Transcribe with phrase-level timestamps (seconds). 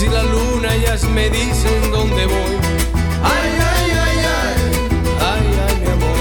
[0.00, 2.56] y la luna ellas me dicen dónde voy.
[3.24, 4.54] Ay, ay, ay, ay,
[5.20, 6.18] ay, ay, mi amor.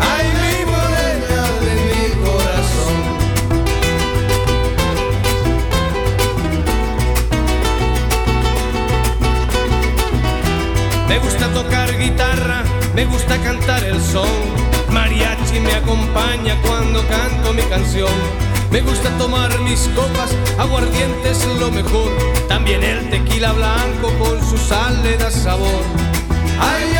[0.00, 2.96] Ay, mi morena de mi corazón.
[11.08, 12.62] Me gusta tocar guitarra,
[12.94, 14.28] me gusta cantar el son.
[14.90, 18.47] Mariachi me acompaña cuando canto mi canción.
[18.70, 22.10] Me gusta tomar mis copas, aguardiente es lo mejor.
[22.48, 25.82] También el tequila blanco con su sal le da sabor.
[26.60, 26.97] Ay,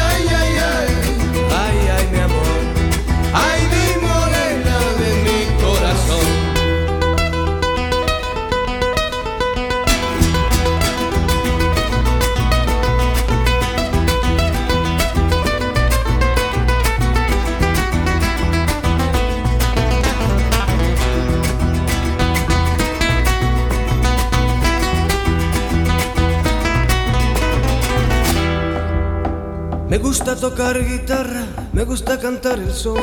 [30.41, 33.01] tocar guitarra, me gusta cantar el sol.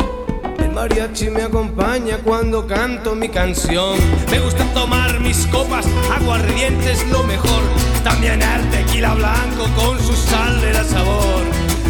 [0.58, 3.97] El mariachi me acompaña cuando canto mi canción.
[4.31, 5.86] Me gusta tomar mis copas,
[6.17, 7.63] aguardiente es lo mejor.
[8.03, 11.44] También el tequila blanco con su sal le da sabor.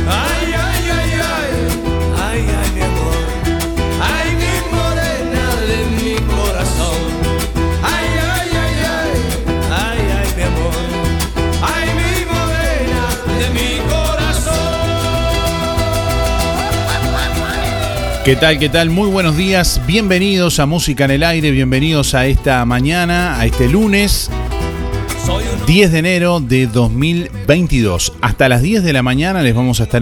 [0.07, 1.51] Ay, ay, ay, ay,
[2.21, 2.64] ay, ay,
[18.25, 18.57] ¿Qué tal?
[18.57, 18.89] ¿Qué tal?
[18.89, 19.79] Muy buenos días.
[19.85, 21.51] Bienvenidos a Música en el Aire.
[21.51, 24.31] Bienvenidos a esta mañana, a este lunes.
[25.67, 28.13] 10 de enero de 2022.
[28.21, 30.01] Hasta las 10 de la mañana les vamos a estar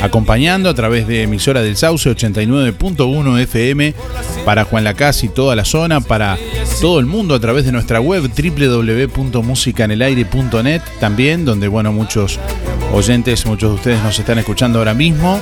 [0.00, 3.94] acompañando a través de emisora del Sauce 89.1 FM
[4.44, 6.38] para Juan Lacaz y toda la zona, para
[6.80, 12.38] todo el mundo a través de nuestra web www.musicanelaire.net también, donde bueno, muchos
[12.92, 15.40] oyentes, muchos de ustedes nos están escuchando ahora mismo.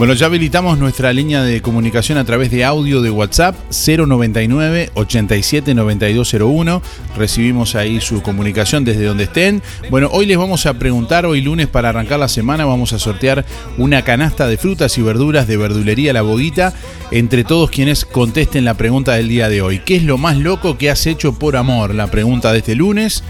[0.00, 5.74] Bueno, ya habilitamos nuestra línea de comunicación a través de audio de WhatsApp 099 87
[5.74, 6.80] 9201.
[7.18, 9.62] Recibimos ahí su comunicación desde donde estén.
[9.90, 13.44] Bueno, hoy les vamos a preguntar, hoy lunes para arrancar la semana, vamos a sortear
[13.76, 16.72] una canasta de frutas y verduras de verdulería La Boguita
[17.10, 19.80] entre todos quienes contesten la pregunta del día de hoy.
[19.80, 21.94] ¿Qué es lo más loco que has hecho por amor?
[21.94, 23.22] La pregunta de este lunes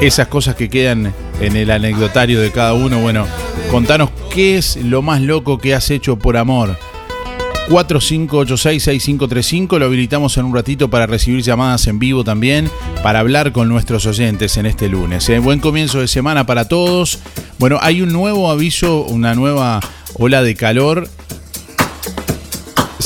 [0.00, 3.00] esas cosas que quedan en el anecdotario de cada uno.
[3.00, 3.26] Bueno,
[3.72, 6.76] contanos qué es lo más loco que has hecho por amor.
[7.70, 12.70] 4586-6535, lo habilitamos en un ratito para recibir llamadas en vivo también,
[13.02, 15.26] para hablar con nuestros oyentes en este lunes.
[15.30, 15.38] ¿eh?
[15.38, 17.20] Buen comienzo de semana para todos.
[17.58, 19.80] Bueno, hay un nuevo aviso, una nueva
[20.18, 21.08] ola de calor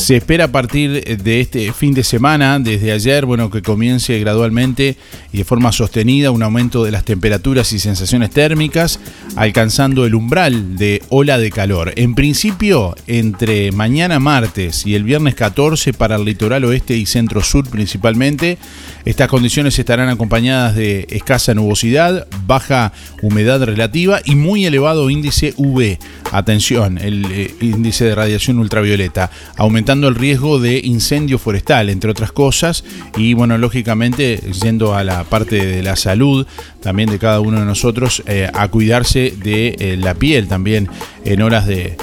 [0.06, 4.96] se espera a partir de este fin de semana, desde ayer, bueno, que comience gradualmente
[5.32, 9.00] y de forma sostenida un aumento de las temperaturas y sensaciones térmicas,
[9.34, 11.92] alcanzando el umbral de ola de calor.
[11.96, 17.42] En principio, entre mañana martes y el viernes 14 para el litoral oeste y centro
[17.42, 18.58] sur principalmente,
[19.04, 25.98] estas condiciones estarán acompañadas de escasa nubosidad, baja humedad relativa y muy elevado índice UV.
[26.32, 32.32] Atención, el eh, índice de radiación ultravioleta, aumentando el riesgo de incendio forestal, entre otras
[32.32, 32.84] cosas.
[33.16, 36.46] Y bueno, lógicamente, yendo a la parte de la salud,
[36.80, 40.88] también de cada uno de nosotros, eh, a cuidarse de eh, la piel también
[41.24, 41.96] en horas de,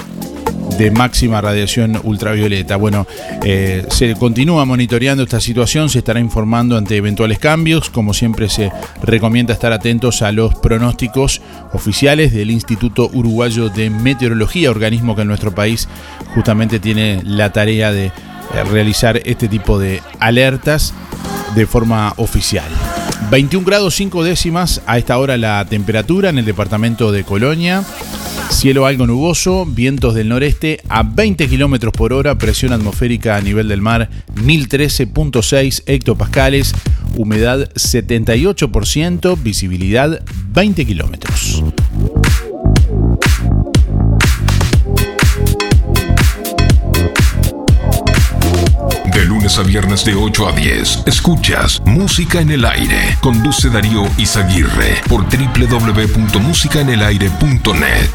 [0.78, 2.76] de máxima radiación ultravioleta.
[2.76, 3.06] Bueno,
[3.42, 7.90] eh, se continúa monitoreando esta situación, se estará informando ante eventuales cambios.
[7.90, 8.70] Como siempre, se
[9.02, 11.40] recomienda estar atentos a los pronósticos
[11.72, 15.88] oficiales del Instituto Uruguayo de Meteorología, organismo que en nuestro país
[16.34, 18.12] justamente tiene la tarea de eh,
[18.70, 20.92] realizar este tipo de alertas
[21.54, 22.68] de forma oficial.
[23.30, 27.82] 21 grados 5 décimas a esta hora la temperatura en el departamento de Colonia.
[28.50, 33.68] Cielo algo nuboso, vientos del noreste a 20 kilómetros por hora, presión atmosférica a nivel
[33.68, 36.74] del mar 1013.6 hectopascales,
[37.16, 41.62] humedad 78%, visibilidad 20 kilómetros.
[49.44, 53.18] Lunes a viernes de 8 a 10, escuchas Música en el Aire.
[53.20, 58.10] Conduce Darío Izaguirre por www.musicaenelaire.net.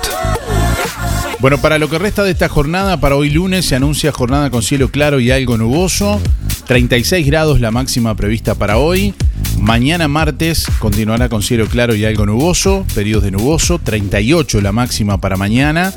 [1.40, 4.64] Bueno, para lo que resta de esta jornada, para hoy lunes se anuncia jornada con
[4.64, 6.20] cielo claro y algo nuboso.
[6.66, 9.14] 36 grados la máxima prevista para hoy.
[9.60, 13.78] Mañana martes continuará con cielo claro y algo nuboso, periodos de nuboso.
[13.78, 15.94] 38 la máxima para mañana,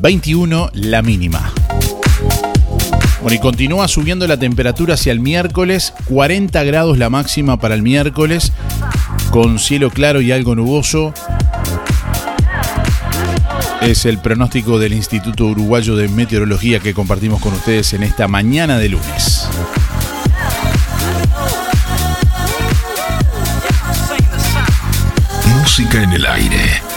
[0.00, 1.52] 21 la mínima.
[3.22, 7.82] Bueno, y continúa subiendo la temperatura hacia el miércoles, 40 grados la máxima para el
[7.82, 8.52] miércoles,
[9.30, 11.12] con cielo claro y algo nuboso.
[13.82, 18.78] Es el pronóstico del Instituto Uruguayo de Meteorología que compartimos con ustedes en esta mañana
[18.78, 19.46] de lunes.
[25.58, 26.89] Música en el aire.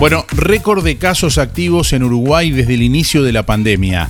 [0.00, 4.08] Bueno, récord de casos activos en Uruguay desde el inicio de la pandemia.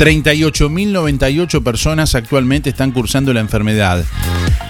[0.00, 4.02] 38.098 personas actualmente están cursando la enfermedad.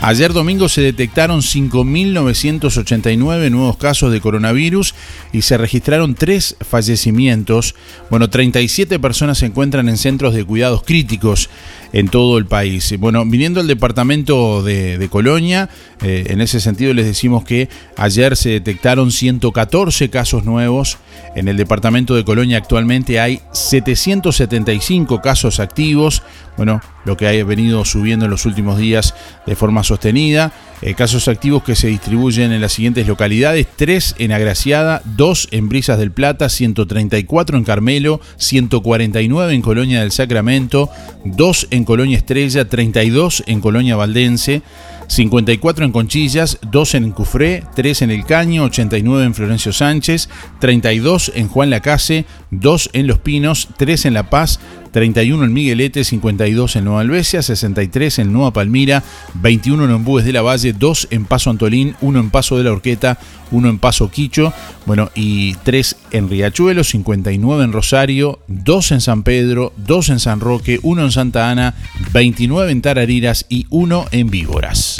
[0.02, 4.96] Ayer domingo se detectaron 5.989 nuevos casos de coronavirus
[5.32, 7.76] y se registraron tres fallecimientos.
[8.08, 11.48] Bueno, 37 personas se encuentran en centros de cuidados críticos
[11.92, 12.94] en todo el país.
[12.98, 15.68] Bueno, viniendo al departamento de, Colonia,
[16.02, 20.98] eh, en ese sentido les decimos que ayer se detectaron 114 casos nuevos.
[21.36, 26.22] En el departamento de Colonia actualmente hay 775 casos activos.
[26.56, 29.14] Bueno, lo que ha venido subiendo en los últimos días
[29.46, 30.52] de forma sostenida.
[30.82, 35.68] Eh, casos activos que se distribuyen en las siguientes localidades: 3 en Agraciada, 2 en
[35.68, 40.90] Brisas del Plata, 134 en Carmelo, 149 en Colonia del Sacramento,
[41.24, 44.62] 2 en Colonia Estrella, 32 en Colonia Valdense.
[45.10, 50.28] 54 en Conchillas, 2 en Cufré, 3 en El Caño, 89 en Florencio Sánchez,
[50.60, 56.04] 32 en Juan Lacase, 2 en Los Pinos, 3 en La Paz, 31 en Miguelete,
[56.04, 59.02] 52 en Nueva Albesia, 63 en Nueva Palmira,
[59.34, 62.72] 21 en Embúes de la Valle, 2 en Paso Antolín, 1 en Paso de la
[62.72, 63.18] Orqueta,
[63.50, 64.52] 1 en Paso Quicho,
[64.86, 70.40] bueno, y 3 en Riachuelo, 59 en Rosario, 2 en San Pedro, 2 en San
[70.40, 71.74] Roque, 1 en Santa Ana,
[72.12, 74.98] 29 en Tarariras y 1 en Víboras.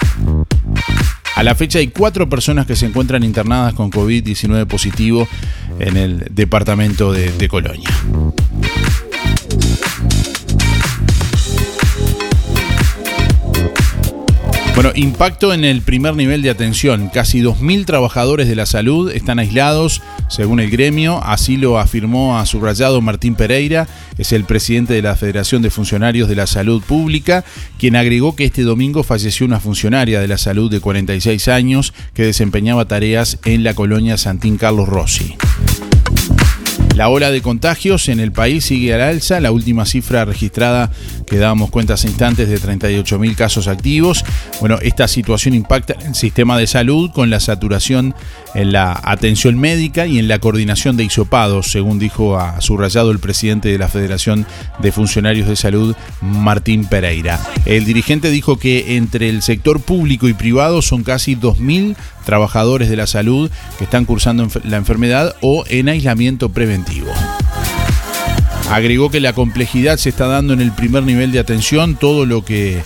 [1.36, 5.26] A la fecha hay cuatro personas que se encuentran internadas con COVID-19 positivo
[5.78, 7.88] en el departamento de, de Colonia.
[14.82, 17.10] Bueno, impacto en el primer nivel de atención.
[17.12, 20.00] Casi 2.000 trabajadores de la salud están aislados,
[20.30, 21.22] según el gremio.
[21.22, 23.86] Así lo afirmó a subrayado Martín Pereira,
[24.16, 27.44] es el presidente de la Federación de Funcionarios de la Salud Pública,
[27.78, 32.24] quien agregó que este domingo falleció una funcionaria de la salud de 46 años que
[32.24, 35.36] desempeñaba tareas en la colonia Santín Carlos Rossi.
[36.94, 39.40] La ola de contagios en el país sigue al alza.
[39.40, 40.90] La última cifra registrada
[41.26, 44.24] que dábamos cuenta hace instantes de 38.000 casos activos.
[44.60, 48.14] Bueno, esta situación impacta en el sistema de salud con la saturación
[48.54, 53.18] en la atención médica y en la coordinación de isopados, según dijo a subrayado el
[53.18, 54.46] presidente de la Federación
[54.78, 57.40] de Funcionarios de Salud, Martín Pereira.
[57.64, 62.96] El dirigente dijo que entre el sector público y privado son casi 2.000 trabajadores de
[62.96, 67.10] la salud que están cursando la enfermedad o en aislamiento preventivo.
[68.70, 72.44] Agregó que la complejidad se está dando en el primer nivel de atención, todo lo
[72.44, 72.82] que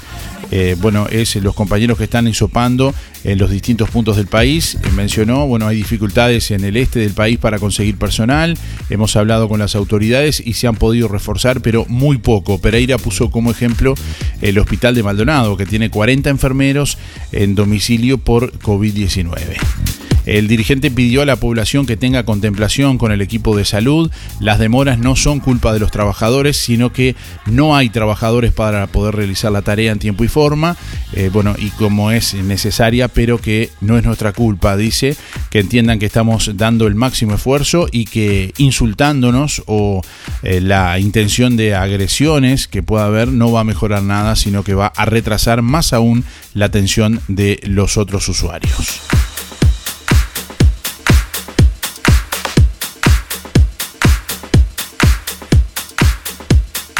[0.56, 2.94] eh, bueno, es los compañeros que están hisopando
[3.24, 4.76] en los distintos puntos del país.
[4.76, 8.56] Eh, mencionó, bueno, hay dificultades en el este del país para conseguir personal.
[8.88, 12.60] Hemos hablado con las autoridades y se han podido reforzar, pero muy poco.
[12.60, 13.94] Pereira puso como ejemplo
[14.42, 16.98] el hospital de Maldonado, que tiene 40 enfermeros
[17.32, 19.93] en domicilio por COVID-19.
[20.26, 24.10] El dirigente pidió a la población que tenga contemplación con el equipo de salud.
[24.40, 27.14] Las demoras no son culpa de los trabajadores, sino que
[27.46, 30.76] no hay trabajadores para poder realizar la tarea en tiempo y forma,
[31.12, 35.16] eh, bueno, y como es necesaria, pero que no es nuestra culpa, dice,
[35.50, 40.02] que entiendan que estamos dando el máximo esfuerzo y que insultándonos o
[40.42, 44.74] eh, la intención de agresiones que pueda haber no va a mejorar nada, sino que
[44.74, 49.00] va a retrasar más aún la atención de los otros usuarios.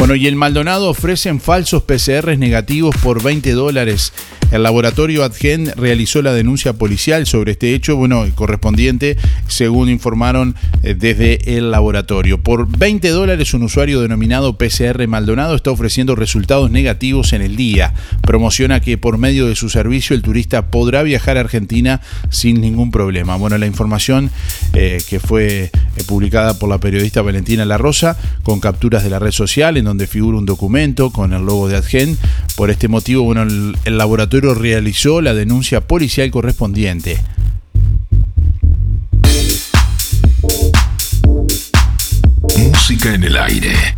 [0.04, 4.12] Bueno, y el Maldonado ofrecen falsos PCRs negativos por 20 dólares.
[4.54, 9.16] El laboratorio Adgen realizó la denuncia policial sobre este hecho, bueno, correspondiente,
[9.48, 12.40] según informaron eh, desde el laboratorio.
[12.40, 17.94] Por 20 dólares, un usuario denominado PCR Maldonado está ofreciendo resultados negativos en el día.
[18.22, 22.92] Promociona que por medio de su servicio el turista podrá viajar a Argentina sin ningún
[22.92, 23.34] problema.
[23.34, 24.30] Bueno, la información
[24.72, 29.18] eh, que fue eh, publicada por la periodista Valentina La Rosa, con capturas de la
[29.18, 32.16] red social, en donde figura un documento con el logo de Adgen.
[32.56, 37.18] Por este motivo, bueno, el, laboratorio realizó la denuncia policial correspondiente.
[42.58, 43.94] Música en el aire.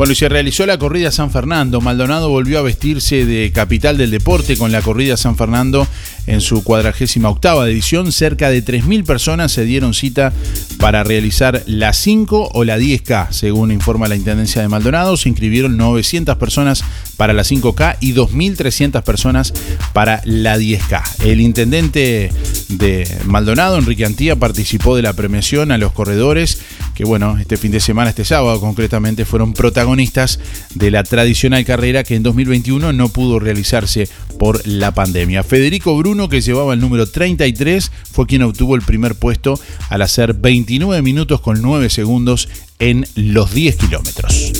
[0.00, 1.82] Bueno, y se realizó la corrida San Fernando.
[1.82, 5.86] Maldonado volvió a vestirse de capital del deporte con la corrida San Fernando
[6.30, 8.12] en su cuadragésima octava edición.
[8.12, 10.32] Cerca de 3.000 personas se dieron cita
[10.78, 15.16] para realizar la 5 o la 10K, según informa la Intendencia de Maldonado.
[15.16, 16.84] Se inscribieron 900 personas
[17.16, 19.52] para la 5K y 2.300 personas
[19.92, 21.02] para la 10K.
[21.24, 22.30] El intendente
[22.68, 26.60] de Maldonado, Enrique Antía, participó de la premiación a los corredores
[26.94, 30.38] que, bueno, este fin de semana, este sábado concretamente, fueron protagonistas
[30.74, 34.06] de la tradicional carrera que en 2021 no pudo realizarse
[34.38, 35.42] por la pandemia.
[35.42, 39.58] Federico Bruno, que llevaba el número 33, fue quien obtuvo el primer puesto
[39.88, 42.48] al hacer 29 minutos con 9 segundos
[42.78, 44.52] en los 10 kilómetros.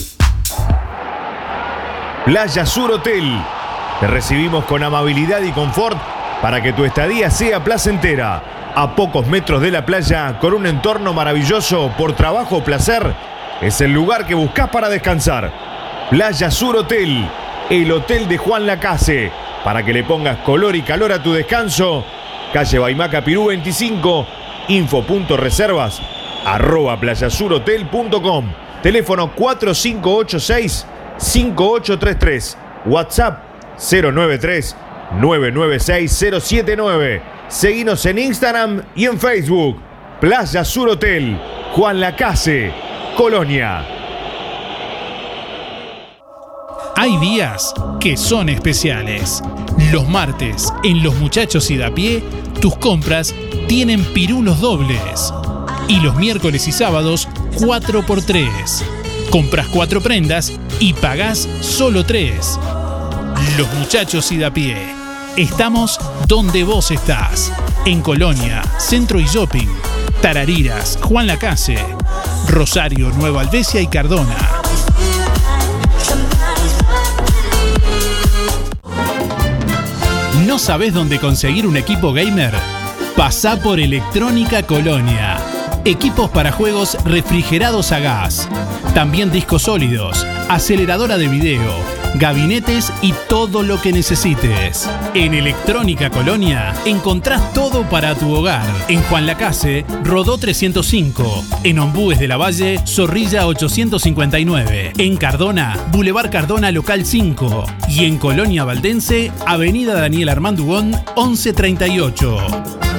[2.24, 3.24] Playa Sur Hotel.
[3.98, 5.98] Te recibimos con amabilidad y confort
[6.40, 8.72] para que tu estadía sea placentera.
[8.74, 13.14] A pocos metros de la playa, con un entorno maravilloso por trabajo o placer,
[13.60, 15.52] es el lugar que buscas para descansar.
[16.08, 17.28] Playa Sur Hotel,
[17.68, 19.30] el hotel de Juan Lacase.
[19.64, 22.04] Para que le pongas color y calor a tu descanso,
[22.52, 24.26] calle Baimaca Pirú 25,
[24.68, 26.00] info.reservas,
[26.44, 28.52] arroba playasurhotel.com,
[28.82, 30.86] teléfono 4586
[31.18, 32.58] 5833.
[32.86, 33.42] WhatsApp
[33.76, 34.76] 093
[35.20, 37.22] 996 079.
[37.48, 39.78] Seguinos en Instagram y en Facebook.
[40.20, 41.38] Playa Sur Hotel,
[41.74, 42.72] Juan Lacase,
[43.16, 43.99] Colonia.
[47.02, 49.42] Hay días que son especiales.
[49.90, 52.22] Los martes, en Los Muchachos y da pie,
[52.60, 53.34] tus compras
[53.68, 55.32] tienen pirulos dobles.
[55.88, 58.50] Y los miércoles y sábados, 4x3.
[59.30, 62.60] Compras cuatro prendas y pagás solo tres.
[63.56, 64.76] Los muchachos y da pie.
[65.38, 67.50] Estamos donde vos estás.
[67.86, 69.68] En Colonia, Centro y Shopping,
[70.20, 71.78] Tarariras, Juan Lacase,
[72.48, 74.59] Rosario, Nueva Albesia y Cardona.
[80.50, 82.52] ¿No sabés dónde conseguir un equipo gamer?
[83.16, 85.38] Pasá por Electrónica Colonia.
[85.84, 88.48] Equipos para juegos refrigerados a gas.
[88.92, 91.72] También discos sólidos, aceleradora de video,
[92.14, 94.88] gabinetes y todo lo que necesites.
[95.14, 98.66] En Electrónica Colonia encontrás todo para tu hogar.
[98.88, 101.44] En Juan Lacase, Rodó 305.
[101.64, 104.92] En Ombúes de la Valle, Zorrilla 859.
[104.98, 107.64] En Cardona, Boulevard Cardona Local 5.
[107.88, 112.89] Y en Colonia Valdense, Avenida Daniel Armandugón 1138.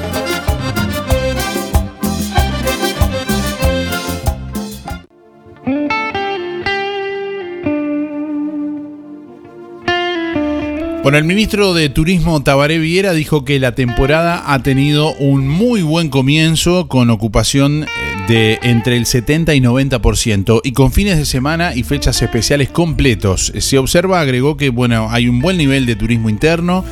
[11.11, 15.81] Bueno, el ministro de Turismo Tabaré Viera dijo que la temporada ha tenido un muy
[15.81, 17.87] buen comienzo con ocupación eh,
[18.29, 23.51] de entre el 70 y 90% y con fines de semana y fechas especiales completos.
[23.57, 26.85] Se observa, agregó que bueno, hay un buen nivel de turismo interno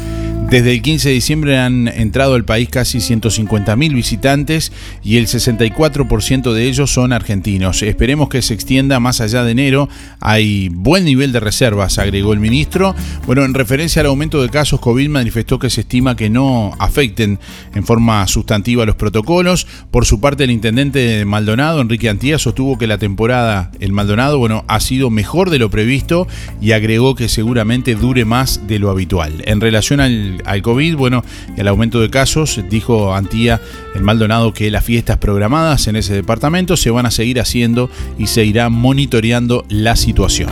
[0.49, 4.71] Desde el 15 de diciembre han entrado al país casi 150.000 visitantes
[5.03, 7.83] y el 64% de ellos son argentinos.
[7.83, 9.89] Esperemos que se extienda más allá de enero.
[10.19, 12.95] Hay buen nivel de reservas, agregó el ministro.
[13.27, 17.37] Bueno, en referencia al aumento de casos, COVID manifestó que se estima que no afecten
[17.75, 19.67] en forma sustantiva los protocolos.
[19.91, 24.39] Por su parte, el intendente de Maldonado, Enrique Antía, sostuvo que la temporada en Maldonado
[24.39, 26.27] bueno, ha sido mejor de lo previsto
[26.59, 29.43] y agregó que seguramente dure más de lo habitual.
[29.45, 31.23] En relación al al, COVID, bueno,
[31.55, 33.61] y al aumento de casos, dijo Antía
[33.95, 38.27] en Maldonado que las fiestas programadas en ese departamento se van a seguir haciendo y
[38.27, 40.49] se irá monitoreando la situación.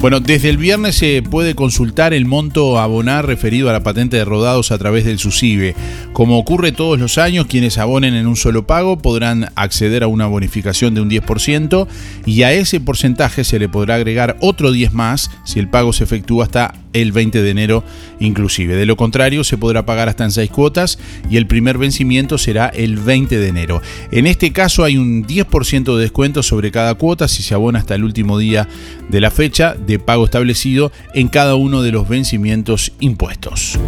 [0.00, 4.18] Bueno, desde el viernes se puede consultar el monto a abonar referido a la patente
[4.18, 5.74] de rodados a través del SUSIBE.
[6.12, 10.26] Como ocurre todos los años, quienes abonen en un solo pago podrán acceder a una
[10.26, 11.88] bonificación de un 10%
[12.26, 16.04] y a ese porcentaje se le podrá agregar otro 10 más si el pago se
[16.04, 17.84] efectúa hasta el 20 de enero
[18.20, 18.76] inclusive.
[18.76, 20.98] De lo contrario, se podrá pagar hasta en seis cuotas
[21.30, 23.82] y el primer vencimiento será el 20 de enero.
[24.10, 27.94] En este caso hay un 10% de descuento sobre cada cuota si se abona hasta
[27.94, 28.68] el último día
[29.08, 33.78] de la fecha de pago establecido en cada uno de los vencimientos impuestos.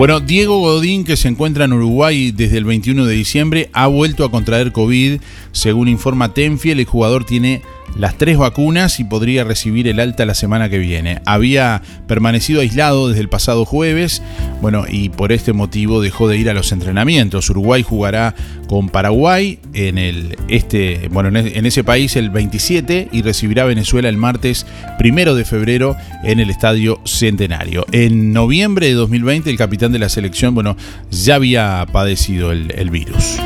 [0.00, 4.24] Bueno, Diego Godín, que se encuentra en Uruguay desde el 21 de diciembre, ha vuelto
[4.24, 5.20] a contraer COVID.
[5.52, 7.60] Según informa Tenfiel, el jugador tiene
[7.96, 11.20] las tres vacunas y podría recibir el alta la semana que viene.
[11.26, 14.22] Había permanecido aislado desde el pasado jueves,
[14.60, 17.50] bueno, y por este motivo dejó de ir a los entrenamientos.
[17.50, 18.34] Uruguay jugará
[18.68, 24.16] con Paraguay en el este, bueno, en ese país el 27 y recibirá Venezuela el
[24.16, 24.66] martes
[24.98, 27.84] primero de febrero en el Estadio Centenario.
[27.92, 30.76] En noviembre de 2020 el capitán de la selección, bueno,
[31.10, 33.38] ya había padecido el, el virus.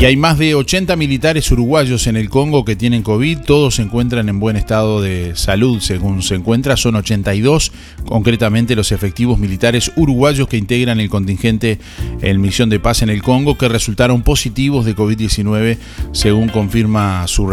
[0.00, 3.40] Y hay más de 80 militares uruguayos en el Congo que tienen COVID.
[3.40, 6.78] Todos se encuentran en buen estado de salud, según se encuentra.
[6.78, 7.70] Son 82,
[8.06, 11.78] concretamente los efectivos militares uruguayos que integran el contingente
[12.22, 15.76] en misión de paz en el Congo, que resultaron positivos de COVID-19,
[16.12, 17.46] según confirma su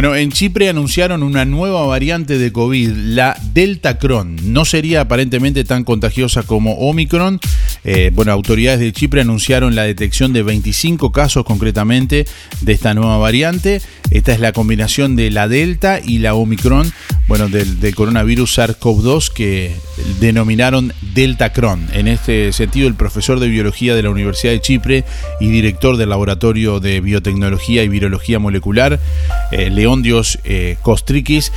[0.00, 4.34] Bueno, en Chipre anunciaron una nueva variante de COVID, la Delta Cron.
[4.50, 7.38] No sería aparentemente tan contagiosa como Omicron.
[7.84, 12.26] Eh, bueno, autoridades de Chipre anunciaron la detección de 25 casos concretamente
[12.60, 13.80] de esta nueva variante.
[14.10, 16.92] Esta es la combinación de la Delta y la Omicron,
[17.28, 19.74] bueno, del, coronavirus SARS-CoV-2 que
[20.20, 21.86] denominaron Delta Cron.
[21.92, 25.04] En este sentido, el profesor de biología de la Universidad de Chipre
[25.40, 29.00] y director del Laboratorio de Biotecnología y Virología Molecular,
[29.52, 31.52] eh, León Dios eh, Costriquis,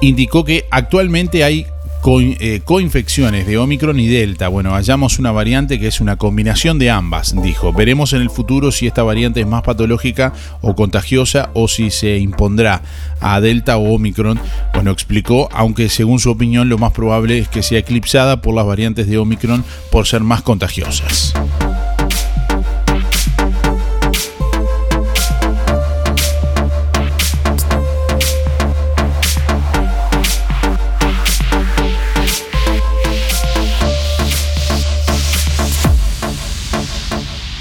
[0.00, 1.66] indicó que actualmente hay
[2.00, 4.48] coinfecciones de Omicron y Delta.
[4.48, 7.72] Bueno, hallamos una variante que es una combinación de ambas, dijo.
[7.72, 12.18] Veremos en el futuro si esta variante es más patológica o contagiosa o si se
[12.18, 12.82] impondrá
[13.20, 14.40] a Delta o Omicron.
[14.74, 18.66] Bueno, explicó, aunque según su opinión lo más probable es que sea eclipsada por las
[18.66, 21.34] variantes de Omicron por ser más contagiosas.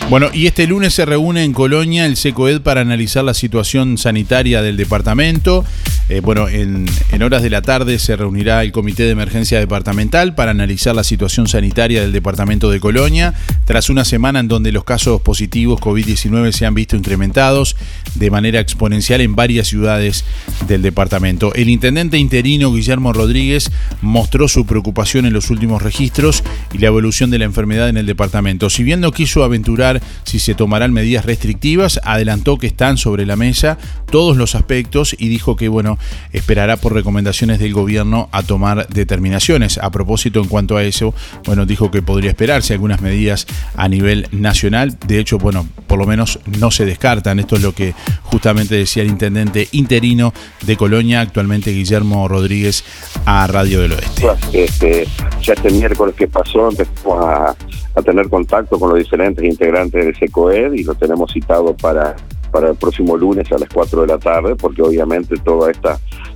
[0.09, 4.63] Bueno, y este lunes se reúne en Colonia el SECOED para analizar la situación sanitaria
[4.63, 5.63] del departamento.
[6.09, 6.87] Eh, bueno, en,
[7.21, 11.47] horas de la tarde se reunirá el Comité de Emergencia Departamental para analizar la situación
[11.47, 13.33] sanitaria del departamento de Colonia,
[13.65, 17.75] tras una semana en donde los casos positivos COVID-19 se han visto incrementados
[18.15, 20.25] de manera exponencial en varias ciudades
[20.67, 21.53] del departamento.
[21.53, 26.43] El intendente interino Guillermo Rodríguez mostró su preocupación en los últimos registros
[26.73, 28.69] y la evolución de la enfermedad en el departamento.
[28.69, 31.99] Si bien no quiso aventurar si se tomarán medidas restrictivas.
[32.03, 33.77] Adelantó que están sobre la mesa
[34.11, 35.98] todos los aspectos y dijo que bueno,
[36.31, 39.77] esperará por recomendaciones del gobierno a tomar determinaciones.
[39.77, 41.13] A propósito, en cuanto a eso,
[41.45, 44.97] bueno, dijo que podría esperarse algunas medidas a nivel nacional.
[45.07, 47.39] De hecho, bueno, por lo menos no se descartan.
[47.39, 50.33] Esto es lo que justamente decía el intendente interino
[50.65, 52.83] de Colonia, actualmente Guillermo Rodríguez,
[53.25, 54.27] a Radio del Oeste.
[54.53, 55.07] Este,
[55.41, 57.55] ya este miércoles que pasó empezó a,
[57.95, 62.15] a tener contacto con los diferentes integrantes del SECOED y lo tenemos citado para,
[62.51, 65.89] para el próximo lunes a las 4 de la tarde, porque obviamente todo este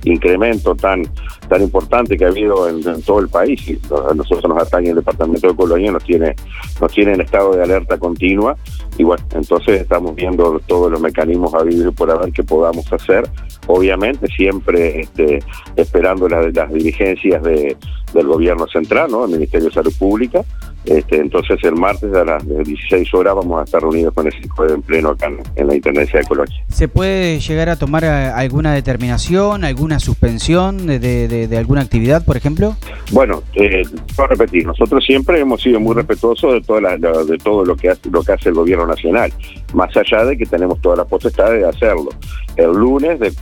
[0.04, 1.02] incremento tan,
[1.48, 3.78] tan importante que ha habido en, todo el país, y
[4.14, 6.34] nosotros nos atañe el departamento de Colonia, nos tiene,
[6.80, 8.56] nos tiene en estado de alerta continua,
[8.98, 13.28] y bueno, entonces estamos viendo todos los mecanismos vivir por ver qué podamos hacer,
[13.66, 15.40] obviamente siempre este,
[15.76, 17.76] esperando las dirigencias de
[18.14, 19.24] del gobierno central, ¿no?
[19.24, 20.42] El Ministerio de Salud Pública.
[20.84, 24.74] Este, entonces el martes a las 16 horas vamos a estar reunidos con el CICOED
[24.74, 26.54] en pleno acá en, la Intendencia de Colonia.
[26.68, 32.76] ¿Se puede llegar a tomar eh, alguna determinación, alguna suspensión de, alguna actividad, por ejemplo?
[33.12, 33.82] Bueno, eh,
[34.18, 38.10] a repetir, nosotros siempre hemos sido muy respetuosos de, toda de todo lo que, hace,
[38.10, 39.32] lo que hace el gobierno nacional,
[39.74, 42.08] más allá de que tenemos toda la potestad de hacerlo.
[42.56, 43.32] El lunes, de,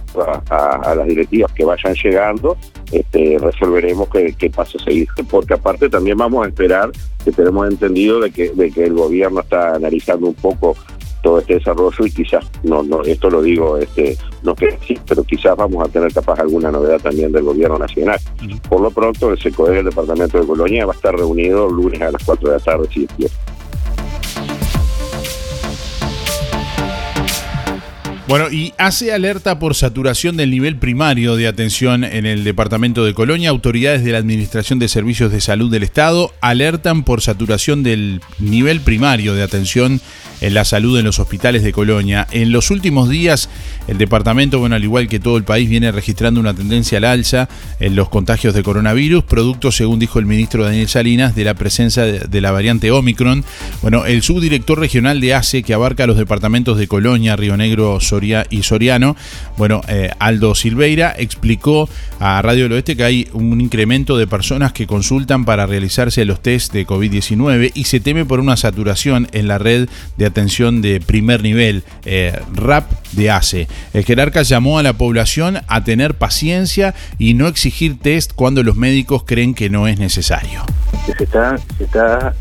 [0.50, 2.56] a, las directivas que vayan llegando,
[2.90, 6.90] este, resolveremos qué, qué paso seguir, porque aparte también vamos a esperar
[7.24, 10.74] que tenemos entendido de que, de que el gobierno está analizando un poco
[11.22, 15.22] todo este desarrollo y quizás, no, no, esto lo digo, este, no que sí, pero
[15.22, 18.18] quizás vamos a tener capaz alguna novedad también del gobierno nacional.
[18.68, 22.02] Por lo pronto, el SECOE del Departamento de Colonia va a estar reunido el lunes
[22.02, 23.32] a las 4 de la tarde, si es
[28.28, 33.14] Bueno, y hace alerta por saturación del nivel primario de atención en el departamento de
[33.14, 33.50] Colonia.
[33.50, 38.80] Autoridades de la Administración de Servicios de Salud del Estado alertan por saturación del nivel
[38.80, 40.00] primario de atención
[40.42, 42.26] en la salud en los hospitales de Colonia.
[42.32, 43.48] En los últimos días,
[43.88, 47.48] el departamento, bueno, al igual que todo el país, viene registrando una tendencia al alza
[47.80, 52.04] en los contagios de coronavirus, producto, según dijo el ministro Daniel Salinas, de la presencia
[52.04, 53.44] de la variante Omicron.
[53.82, 58.44] Bueno, el subdirector regional de ACE, que abarca los departamentos de Colonia, Río Negro, Soria
[58.50, 59.16] y Soriano,
[59.56, 64.72] bueno, eh, Aldo Silveira, explicó a Radio del Oeste que hay un incremento de personas
[64.72, 69.46] que consultan para realizarse los test de COVID-19 y se teme por una saturación en
[69.46, 73.68] la red de atención de primer nivel, eh, RAP de ACE.
[73.92, 78.76] El jerarca llamó a la población a tener paciencia y no exigir test cuando los
[78.76, 80.62] médicos creen que no es necesario.
[81.06, 82.34] Se está, se está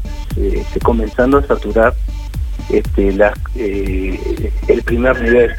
[0.81, 1.93] comenzando a saturar
[2.69, 5.51] este, la, eh, el primer nivel,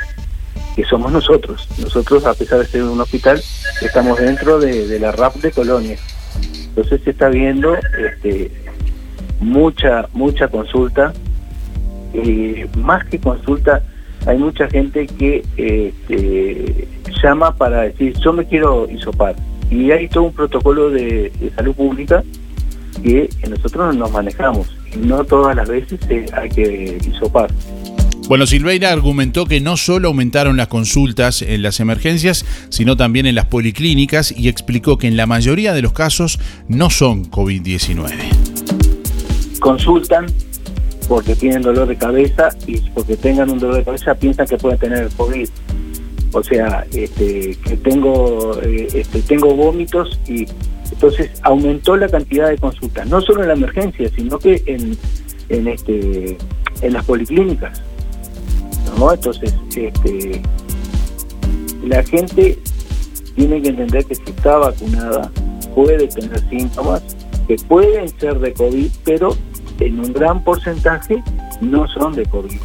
[0.75, 1.68] que somos nosotros.
[1.79, 3.42] Nosotros, a pesar de ser un hospital,
[3.81, 5.97] estamos dentro de, la RAP de Colonia.
[6.68, 8.51] Entonces se está viendo este,
[9.40, 11.12] mucha, mucha consulta
[12.14, 13.83] eh, más que consulta,
[14.27, 16.88] hay mucha gente que este,
[17.22, 19.35] llama para decir, yo me quiero isopar.
[19.70, 22.22] Y hay todo un protocolo de, salud pública
[23.03, 24.77] que nosotros nos manejamos.
[24.94, 26.01] Y no todas las veces
[26.35, 27.51] hay que isopar.
[28.29, 33.35] Bueno, Silveira argumentó que no solo aumentaron las consultas en las emergencias, sino también en
[33.35, 38.12] las policlínicas y explicó que en la mayoría de los casos no son COVID-19.
[39.61, 40.27] Consultan,
[41.09, 44.79] porque tienen dolor de cabeza y porque tengan un dolor de cabeza piensan que pueden
[44.79, 45.49] tener el COVID.
[46.33, 50.47] O sea, este, que tengo, eh, este, tengo vómitos y
[50.91, 54.97] entonces aumentó la cantidad de consultas, no solo en la emergencia, sino que en,
[55.49, 56.37] en, este,
[56.81, 57.83] en las policlínicas.
[58.99, 59.12] ¿no?
[59.12, 60.43] Entonces, este,
[61.85, 62.59] la gente
[63.35, 65.31] tiene que entender que si está vacunada
[65.75, 67.03] puede tener síntomas
[67.49, 69.37] que pueden ser de COVID, pero
[69.87, 71.23] en un gran porcentaje
[71.61, 72.61] no son de COVID.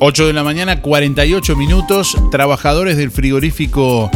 [0.00, 2.16] Ocho de la mañana, 48 minutos.
[2.30, 4.08] Trabajadores del frigorífico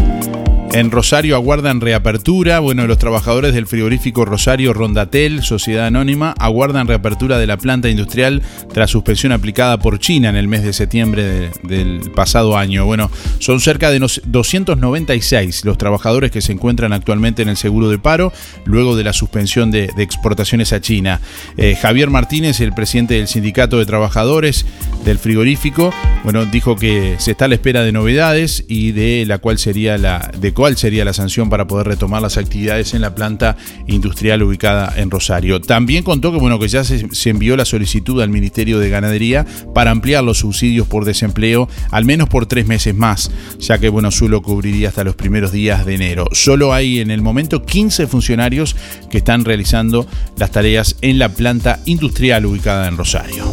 [0.72, 2.58] en Rosario aguardan reapertura.
[2.60, 8.42] Bueno, los trabajadores del frigorífico Rosario Rondatel, Sociedad Anónima, aguardan reapertura de la planta industrial
[8.72, 12.86] tras suspensión aplicada por China en el mes de septiembre del pasado año.
[12.86, 17.98] Bueno, son cerca de 296 los trabajadores que se encuentran actualmente en el seguro de
[17.98, 18.32] paro
[18.64, 21.20] luego de la suspensión de, exportaciones a China.
[21.56, 24.64] Eh, Javier Martínez, el presidente del Sindicato de Trabajadores
[25.04, 25.92] del frigorífico,
[26.24, 29.98] bueno, dijo que se está a la espera de novedades y de la cual sería
[29.98, 33.56] la de cuál sería la sanción para poder retomar las actividades en la planta
[33.88, 35.60] industrial ubicada en Rosario.
[35.60, 39.44] También contó que, bueno, que ya se, envió la solicitud al Ministerio de Ganadería
[39.74, 44.12] para ampliar los subsidios por desempleo al menos por tres meses más, ya que, bueno,
[44.12, 46.26] solo cubriría hasta los primeros días de enero.
[46.30, 48.76] Solo hay en el momento 15 funcionarios
[49.10, 53.52] que están realizando las tareas en la planta industrial ubicada en Rosario.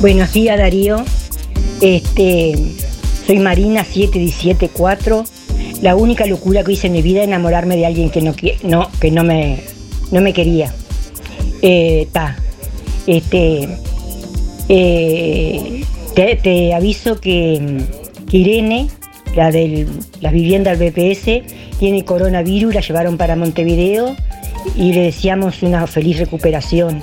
[0.00, 1.04] Buenos días Darío.
[1.82, 2.54] Este,
[3.30, 5.24] soy Marina 7174.
[5.82, 8.90] La única locura que hice en mi vida es enamorarme de alguien que no, no,
[9.00, 9.62] que no, me,
[10.10, 10.74] no me quería.
[11.62, 12.08] Eh,
[13.06, 13.68] este,
[14.68, 15.84] eh,
[16.16, 17.84] te, aviso que,
[18.32, 18.88] Irene,
[19.36, 19.86] la de
[20.20, 24.16] la vivienda del BPS, tiene coronavirus, la llevaron para Montevideo
[24.74, 27.00] y le deseamos una feliz recuperación.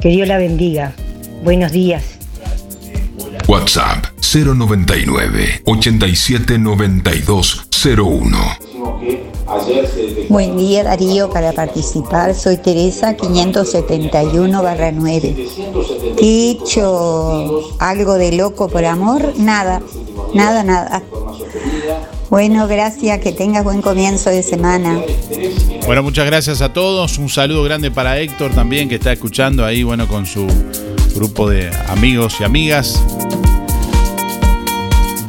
[0.00, 0.92] Que Dios la bendiga.
[1.42, 2.04] Buenos días.
[3.48, 8.38] WhatsApp 099 879201.
[10.28, 15.36] Buen día Darío, para participar soy Teresa 571 barra 9.
[16.16, 19.32] ¿Te he hecho algo de loco por amor?
[19.38, 19.80] Nada,
[20.34, 21.02] nada, nada.
[22.28, 25.00] Bueno, gracias, que tengas buen comienzo de semana.
[25.86, 27.16] Bueno, muchas gracias a todos.
[27.16, 30.46] Un saludo grande para Héctor también, que está escuchando ahí, bueno, con su
[31.14, 33.02] grupo de amigos y amigas.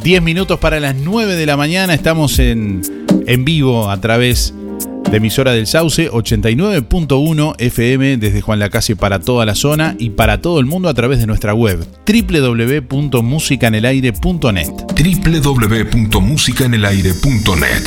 [0.02, 1.94] 10 minutos para las 9 de la mañana.
[1.94, 2.82] Estamos en,
[3.26, 4.54] en vivo a través
[5.10, 10.40] de emisora del Sauce 89.1 FM desde Juan Lacase para toda la zona y para
[10.40, 14.70] todo el mundo a través de nuestra web www.musicanelaire.net
[15.92, 17.82] www.musicanelaire.net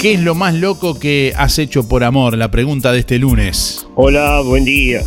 [0.00, 2.38] ¿Qué es lo más loco que has hecho por amor?
[2.38, 3.86] La pregunta de este lunes.
[3.96, 5.02] Hola, buen día.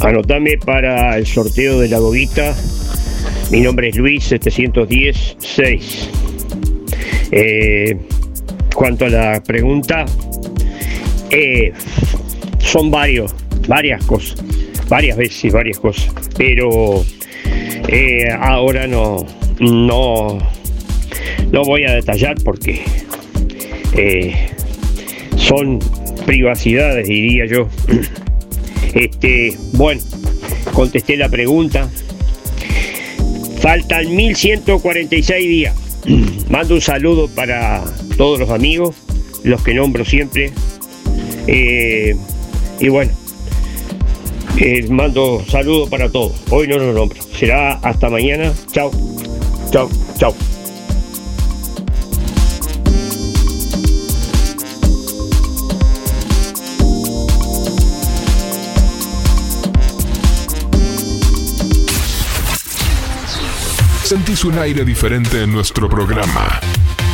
[0.00, 2.56] Anotame para el sorteo de la boguita.
[3.50, 6.08] Mi nombre es Luis 710-6.
[7.30, 7.96] Eh,
[8.74, 10.04] cuanto a la pregunta,
[11.30, 11.72] eh,
[12.58, 13.32] son varios,
[13.68, 14.42] varias cosas,
[14.88, 17.04] varias veces, varias cosas, pero
[17.88, 19.24] eh, ahora no,
[19.60, 20.38] no,
[21.52, 22.82] no voy a detallar porque
[25.36, 25.78] son
[26.26, 27.68] privacidades, diría yo.
[28.94, 30.00] Este, bueno,
[30.72, 31.90] contesté la pregunta.
[33.66, 35.74] Faltan 1146 días.
[36.48, 37.82] Mando un saludo para
[38.16, 38.94] todos los amigos,
[39.42, 40.52] los que nombro siempre.
[41.48, 42.14] Eh,
[42.78, 43.10] y bueno,
[44.60, 46.40] eh, mando saludos para todos.
[46.50, 47.20] Hoy no los nombro.
[47.36, 48.52] Será hasta mañana.
[48.70, 48.92] Chao,
[49.72, 50.55] chao, chao.
[64.06, 66.60] Sentís un aire diferente en nuestro programa.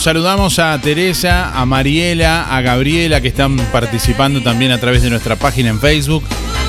[0.00, 5.36] saludamos a Teresa, a Mariela, a Gabriela que están participando también a través de nuestra
[5.36, 6.24] página en Facebook,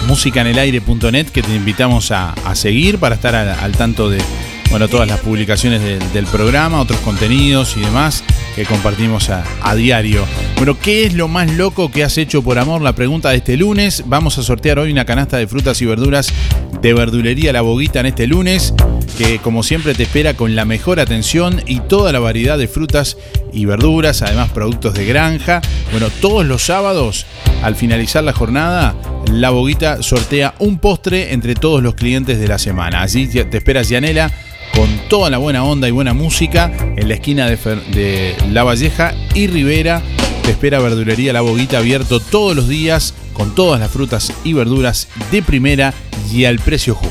[0.07, 4.21] musicanelaire.net, que te invitamos a, seguir para estar al, tanto de
[4.69, 9.75] bueno, todas las publicaciones del, del programa, otros contenidos y demás que compartimos a, a
[9.75, 10.25] diario.
[10.57, 12.81] Bueno, ¿qué es lo más loco que has hecho por amor?
[12.81, 14.03] La pregunta de este lunes.
[14.07, 16.33] Vamos a sortear hoy una canasta de frutas y verduras
[16.81, 18.73] de verdulería La Boguita en este lunes,
[19.17, 23.17] que como siempre te espera con la mejor atención y toda la variedad de frutas
[23.53, 25.61] y verduras, además productos de granja.
[25.91, 27.25] Bueno, todos los sábados,
[27.63, 28.95] al finalizar la jornada,
[29.31, 33.01] La Boguita sortea un postre entre todos los clientes de la semana.
[33.01, 34.31] Allí te espera Yanela
[34.73, 38.63] con toda la buena onda y buena música en la esquina de, Fer- de La
[38.63, 40.01] Valleja y Rivera.
[40.43, 45.07] Te espera Verdulería La Boguita abierto todos los días con todas las frutas y verduras
[45.31, 45.93] de primera
[46.31, 47.10] y al precio justo.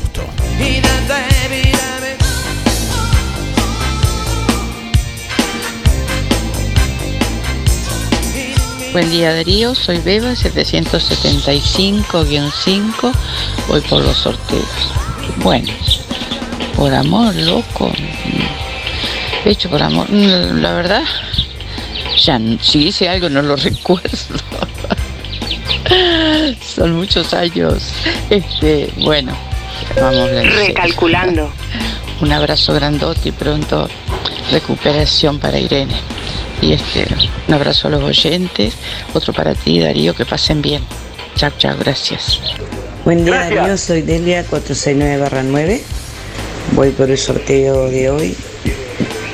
[8.93, 13.13] Buen día Darío, soy Beba 775-5,
[13.69, 14.65] voy por los sorteos.
[15.37, 15.73] Bueno,
[16.77, 17.89] por amor, loco.
[17.89, 21.05] mm, Hecho por amor, mm, la verdad,
[22.25, 24.09] ya si hice algo no lo recuerdo.
[26.75, 27.93] Son muchos años.
[28.29, 29.33] Este, bueno,
[30.01, 31.53] vamos a Recalculando.
[32.21, 33.89] Un abrazo grandote y pronto
[34.51, 35.95] recuperación para Irene.
[36.61, 37.07] Y este,
[37.49, 38.75] un abrazo a los oyentes,
[39.15, 40.83] otro para ti, Darío, que pasen bien.
[41.37, 42.41] Chao, chao, gracias.
[43.05, 43.77] Buen día, Darío.
[43.79, 45.81] Soy Delia 469-9.
[46.73, 48.37] Voy por el sorteo de hoy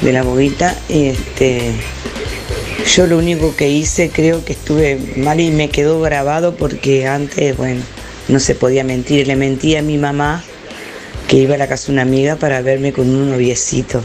[0.03, 0.77] de la boguita.
[0.89, 1.73] Y este,
[2.95, 7.57] yo lo único que hice, creo que estuve mal y me quedó grabado porque antes,
[7.57, 7.83] bueno,
[8.29, 9.27] no se podía mentir.
[9.27, 10.45] Le mentí a mi mamá
[11.27, 14.03] que iba a la casa de una amiga para verme con un noviecito.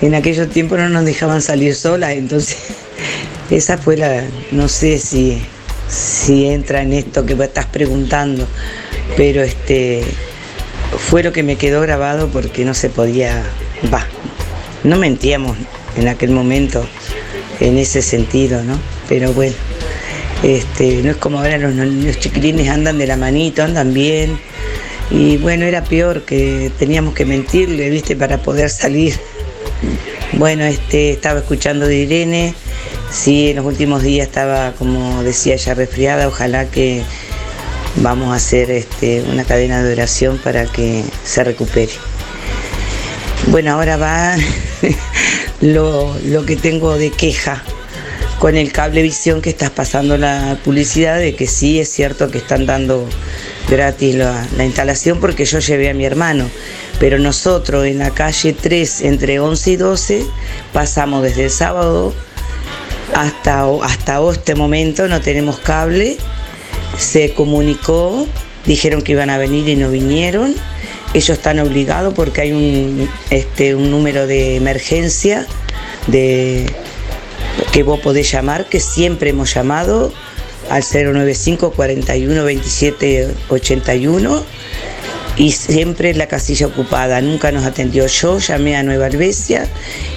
[0.00, 2.56] En aquellos tiempos no nos dejaban salir solas, entonces
[3.50, 5.42] esa fue la, no sé si,
[5.88, 8.46] si entra en esto que me estás preguntando,
[9.16, 10.04] pero este
[10.96, 13.42] fue lo que me quedó grabado porque no se podía,
[13.92, 14.06] va,
[14.84, 15.56] no mentíamos
[15.96, 16.86] en aquel momento
[17.60, 18.78] en ese sentido, ¿no?
[19.08, 19.54] Pero bueno,
[20.42, 24.38] este, no es como ahora los, los chiquilines andan de la manito, andan bien.
[25.10, 28.14] Y bueno, era peor que teníamos que mentirle, ¿viste?
[28.14, 29.14] Para poder salir.
[30.32, 32.54] Bueno, este, estaba escuchando de Irene.
[33.10, 36.28] Sí, en los últimos días estaba, como decía ella, resfriada.
[36.28, 37.02] Ojalá que
[37.96, 41.92] vamos a hacer este, una cadena de oración para que se recupere.
[43.48, 44.36] Bueno, ahora va
[45.60, 47.62] lo, lo que tengo de queja
[48.38, 52.66] con el cablevisión que estás pasando la publicidad de que sí es cierto que están
[52.66, 53.08] dando
[53.68, 56.48] gratis la, la instalación porque yo llevé a mi hermano.
[57.00, 60.26] Pero nosotros en la calle 3 entre 11 y 12
[60.72, 62.14] pasamos desde el sábado
[63.14, 66.16] hasta, hasta este momento no tenemos cable.
[66.96, 68.26] Se comunicó,
[68.66, 70.54] dijeron que iban a venir y no vinieron.
[71.14, 75.46] Ellos están obligados porque hay un, este, un número de emergencia
[76.06, 76.66] de,
[77.72, 80.12] que vos podés llamar, que siempre hemos llamado
[80.70, 84.44] al 095 41 27 81
[85.36, 87.20] y siempre la casilla ocupada.
[87.20, 88.06] Nunca nos atendió.
[88.06, 89.68] Yo llamé a Nueva Albesia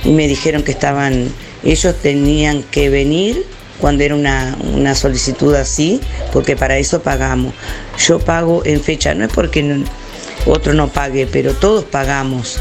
[0.03, 1.31] y me dijeron que estaban,
[1.63, 3.45] ellos tenían que venir
[3.79, 6.01] cuando era una, una solicitud así,
[6.33, 7.53] porque para eso pagamos.
[7.97, 9.83] Yo pago en fecha, no es porque
[10.45, 12.59] otro no pague, pero todos pagamos.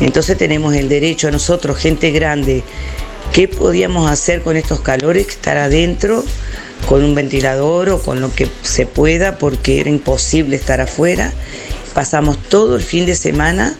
[0.00, 2.62] Entonces tenemos el derecho nosotros, gente grande,
[3.32, 5.28] ¿qué podíamos hacer con estos calores?
[5.28, 6.24] Estar adentro
[6.88, 11.32] con un ventilador o con lo que se pueda, porque era imposible estar afuera.
[11.94, 13.76] Pasamos todo el fin de semana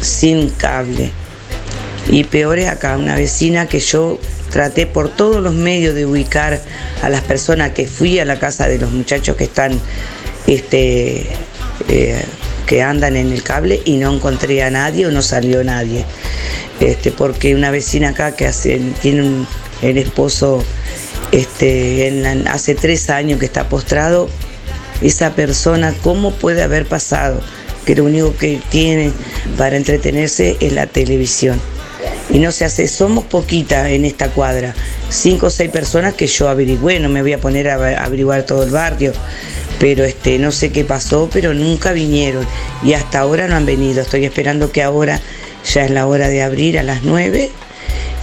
[0.00, 1.10] sin cable.
[2.08, 4.18] Y peor es acá, una vecina que yo
[4.50, 6.60] traté por todos los medios de ubicar
[7.02, 9.80] a las personas que fui a la casa de los muchachos que están,
[10.46, 11.28] este,
[11.88, 12.24] eh,
[12.66, 16.04] que andan en el cable y no encontré a nadie o no salió nadie.
[16.80, 19.46] Este, porque una vecina acá que hace, tiene un,
[19.82, 20.64] el esposo
[21.32, 24.28] este, hace tres años que está postrado,
[25.02, 27.40] esa persona, ¿cómo puede haber pasado?
[27.84, 29.12] Que lo único que tiene
[29.58, 31.60] para entretenerse es la televisión.
[32.30, 34.74] Y no se hace, somos poquitas en esta cuadra,
[35.10, 38.62] cinco o seis personas que yo averigüé, no me voy a poner a averiguar todo
[38.62, 39.12] el barrio,
[39.78, 42.46] pero este, no sé qué pasó, pero nunca vinieron
[42.82, 44.02] y hasta ahora no han venido.
[44.02, 45.20] Estoy esperando que ahora
[45.72, 47.50] ya es la hora de abrir a las nueve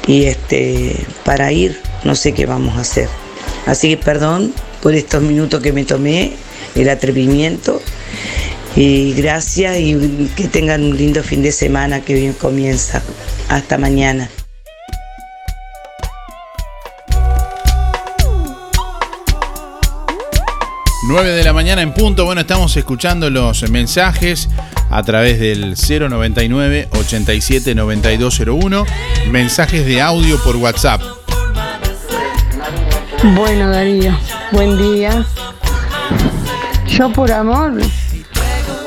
[0.08, 3.08] y este, para ir no sé qué vamos a hacer.
[3.66, 6.34] Así que perdón por estos minutos que me tomé,
[6.76, 7.82] el atrevimiento.
[8.76, 13.02] Y gracias y que tengan un lindo fin de semana que bien comienza.
[13.50, 14.30] Hasta mañana.
[21.12, 22.24] 9 de la mañana en punto.
[22.24, 24.48] Bueno, estamos escuchando los mensajes
[24.90, 28.86] a través del 099 87 9201.
[29.30, 31.02] Mensajes de audio por WhatsApp.
[33.36, 34.18] Bueno, Darío,
[34.54, 35.26] buen día.
[36.88, 37.74] Yo por amor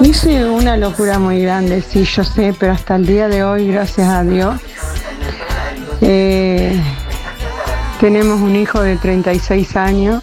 [0.01, 4.09] hice una locura muy grande, sí, yo sé, pero hasta el día de hoy, gracias
[4.09, 4.59] a Dios,
[6.01, 6.81] eh,
[8.01, 10.23] tenemos un hijo de 36 años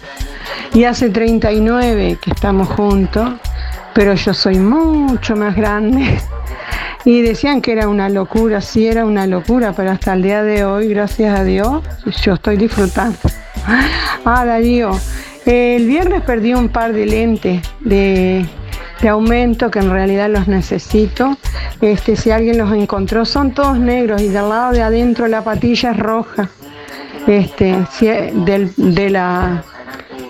[0.74, 3.30] y hace 39 que estamos juntos,
[3.94, 6.18] pero yo soy mucho más grande.
[7.04, 10.64] Y decían que era una locura, sí era una locura, pero hasta el día de
[10.64, 11.82] hoy, gracias a Dios,
[12.22, 13.18] yo estoy disfrutando.
[14.24, 14.92] Ah, Darío,
[15.44, 18.46] el viernes perdí un par de lentes de,
[19.08, 21.36] aumento que en realidad los necesito.
[21.80, 25.90] Este, si alguien los encontró, son todos negros y del lado de adentro la patilla
[25.90, 26.48] es roja.
[27.26, 29.64] Este, si- del, de la,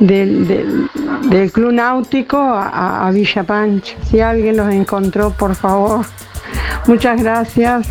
[0.06, 0.88] del, del-
[1.30, 3.94] del Club Náutico a, a Villa Pancha.
[4.10, 6.04] Si alguien los encontró, por favor.
[6.86, 7.86] Muchas gracias.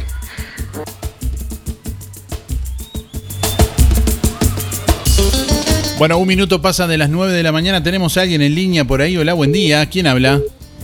[5.97, 7.83] Bueno, un minuto pasa de las 9 de la mañana.
[7.83, 9.17] Tenemos a alguien en línea por ahí.
[9.17, 9.85] Hola, buen día.
[9.87, 10.39] ¿Quién habla?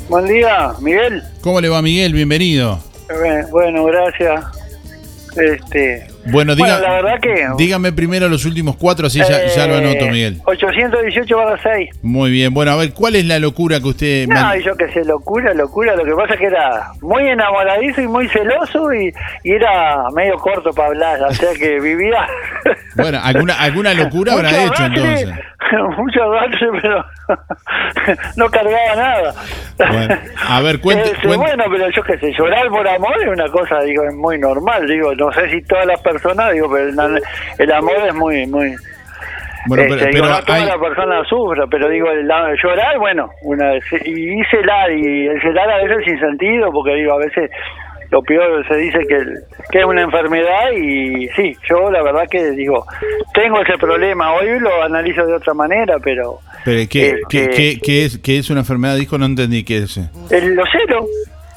[0.09, 1.23] Buen día, Miguel.
[1.41, 2.13] ¿Cómo le va, Miguel?
[2.13, 2.79] Bienvenido.
[3.09, 4.45] Eh, Bueno, gracias.
[5.35, 9.67] Este, Bueno, diga, Bueno, la verdad que- dígame primero los últimos cuatro, así ya, ya
[9.67, 10.41] lo eh, anoto, Miguel.
[10.45, 11.89] 818 barra 6.
[12.01, 12.53] Muy bien.
[12.53, 14.27] Bueno, a ver, ¿cuál es la locura que usted...
[14.27, 15.95] No, man- yo qué sé, locura, locura.
[15.95, 19.13] Lo que pasa es que era muy enamoradizo y muy celoso y,
[19.43, 21.21] y era medio corto para hablar.
[21.23, 22.27] O sea que vivía
[22.95, 24.85] Bueno, alguna, alguna locura habrá hecho avance,
[25.21, 25.29] entonces.
[25.97, 27.05] mucho avance, pero
[28.35, 29.33] no cargaba nada.
[29.77, 33.27] Bueno, a ver, cuente, Este, cuente- bueno, pero yo qué sé, llorar por amor es
[33.27, 36.16] una cosa, digo, es muy normal, digo, no sé si todas las personas,
[36.53, 37.21] digo, pero el,
[37.59, 38.75] el amor es muy, muy...
[39.67, 42.53] Bueno, este, pero- digo, pero no toda hay- la persona sufra, pero digo, el, la-
[42.61, 47.13] llorar, bueno, una y, y celar, y el celar a veces sin sentido, porque digo,
[47.13, 47.49] a veces
[48.09, 49.17] lo peor se dice que,
[49.69, 52.85] que es una enfermedad y sí, yo la verdad que digo,
[53.33, 57.79] tengo ese problema, hoy lo analizo de otra manera, pero pero ¿qué, este- qué- qué-
[57.83, 58.95] qué es, qué es una enfermedad?
[58.95, 59.97] Dijo, no entendí qué es.
[59.97, 61.05] el, los celos,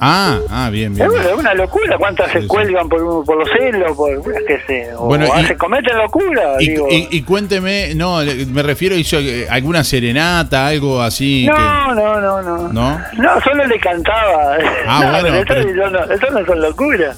[0.03, 1.05] Ah, ah, bien, bien.
[1.05, 5.05] Es una, es locura, cuántas se cuelgan por, por los celos, por qué sé, o
[5.05, 6.87] Bueno, y- se cometen locura, Y, digo.
[6.89, 8.17] y- y cuénteme, no,
[8.51, 11.45] me refiero, hizo eh, alguna serenata, algo así.
[11.45, 11.61] no, que,
[12.01, 12.99] no, no, no, ¿No?
[13.19, 14.57] No, solo le cantaba.
[14.87, 17.17] Ah, No, bueno, pero eso, pero- yo no, eso no son locuras.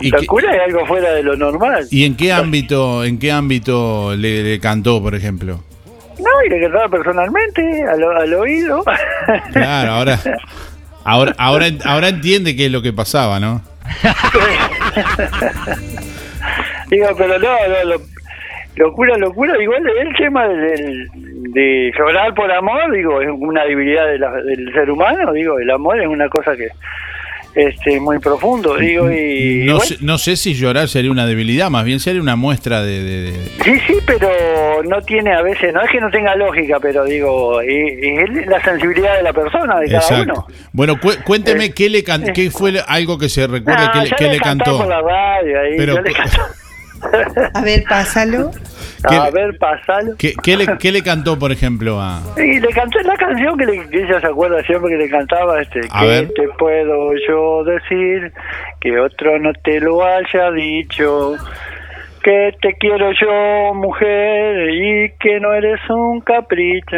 [0.00, 1.86] qué- locura es algo fuera de lo normal.
[1.92, 5.60] ¿Y en qué ámbito, en qué ámbito le, le cantó, por ejemplo?
[6.18, 8.82] No, y le cantaba personalmente, al, al oído.
[9.52, 10.18] Claro, ahora,
[11.04, 13.62] ahora, ahora, ahora entiende qué es lo que pasaba, ¿no?
[16.90, 18.00] Digo, pero no, no, lo-
[18.76, 19.60] locura, locura.
[19.62, 21.08] Igual el tema del-
[21.52, 25.32] de llorar por amor, digo, es una debilidad del ser humano.
[25.32, 26.68] Digo, el amor es una cosa que
[27.54, 28.76] este muy profundo.
[28.76, 29.64] Digo, y.
[29.64, 32.82] No, bueno, sé, no sé si llorar sería una debilidad, más bien sería una muestra
[32.82, 33.02] de...
[33.02, 34.28] de- de- Sí, sí, pero
[34.84, 37.70] no tiene a veces, no es que no tenga lógica, pero digo, es,
[38.02, 40.46] es la sensibilidad de la persona, de cada uno.
[40.72, 44.30] Bueno, cu- cuénteme qué le can- qué fue algo que se recuerda Ah, que, le-
[44.32, 44.78] que cantó.
[44.78, 46.42] por la radio ahí, Pero yo le cu- canto-
[47.54, 48.50] A ver, pásalo.
[49.08, 50.12] ¿Qué- A ver, pasalo.
[50.18, 52.20] ¿Qué, qué le, qué le cantó, por ejemplo, a...
[52.36, 55.60] Y le canté la canción que, le- que ella se acuerda siempre que le cantaba,
[55.60, 56.32] este, A que ver.
[56.34, 58.32] te puedo yo decir
[58.80, 61.34] que otro no te lo haya dicho,
[62.22, 66.96] que te quiero yo, mujer, y que no eres un capricho.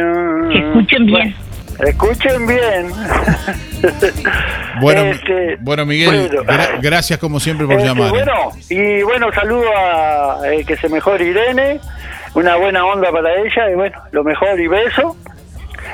[0.53, 1.35] Escuchen bien.
[1.79, 2.87] Bueno, escuchen bien.
[4.81, 6.43] Bueno, Este, bueno Miguel, bueno.
[6.45, 8.09] gra- gracias como siempre por Este, llamar.
[8.09, 8.11] ¿eh?
[8.11, 8.33] Bueno,
[8.69, 11.81] y bueno, saludo a eh, que se mejore Irene,
[12.37, 15.16] una buena onda para ella, y bueno, lo mejor y beso.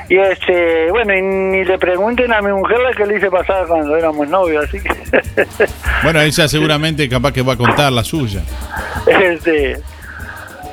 [0.09, 3.65] Y este, bueno, y ni le pregunten a mi mujer la que le hice pasar
[3.65, 4.89] cuando éramos novios, así que.
[6.03, 8.41] Bueno, ella seguramente capaz que va a contar la suya.
[9.07, 9.81] este.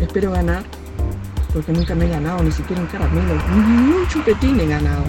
[0.00, 0.64] Espero ganar,
[1.52, 5.04] porque nunca me he ganado, ni siquiera un caramelo, ni un chupetín he ganado.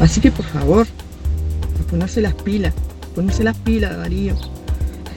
[0.00, 2.74] Así que por favor, a ponerse las pilas,
[3.14, 4.34] ponerse las pilas, Darío.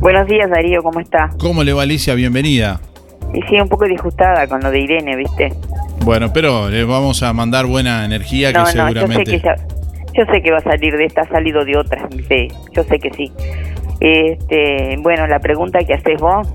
[0.00, 1.30] Buenos días, Darío, ¿cómo está?
[1.38, 2.14] ¿Cómo le va, Alicia?
[2.14, 2.80] Bienvenida.
[3.34, 5.52] Y sí, un poco disgustada con lo de Irene, ¿viste?
[6.04, 9.30] Bueno, pero le vamos a mandar buena energía que no, no, yo sé seguramente...
[9.30, 9.54] que ya,
[10.14, 12.48] yo sé que va a salir de esta, ha salido de otra, ¿viste?
[12.72, 13.32] yo sé que sí.
[14.00, 16.48] Este, bueno, la pregunta que haces vos,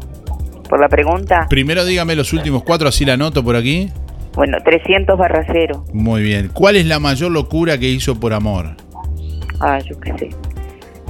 [0.70, 3.90] por la pregunta, Primero dígame los últimos cuatro, así la anoto por aquí.
[4.36, 5.86] bueno, 300 barra cero.
[5.94, 6.50] Muy bien.
[6.54, 8.76] ¿Cuál es la mayor locura que hizo por amor?
[9.62, 10.30] Ah, yo qué sé.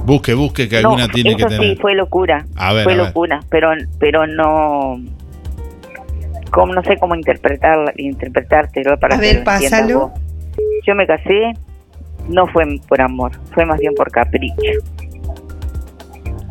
[0.04, 1.74] Busque, busque, que No, alguna tiene que eso tener.
[1.74, 2.46] sí, fue locura.
[2.56, 3.06] A ver, fue a ver.
[3.06, 4.98] locura, pero pero no
[6.50, 10.12] como no sé cómo interpretar interpretártelo para A que ver, pásalo.
[10.86, 11.52] Yo me casé
[12.28, 14.54] no fue por amor, fue más bien por capricho.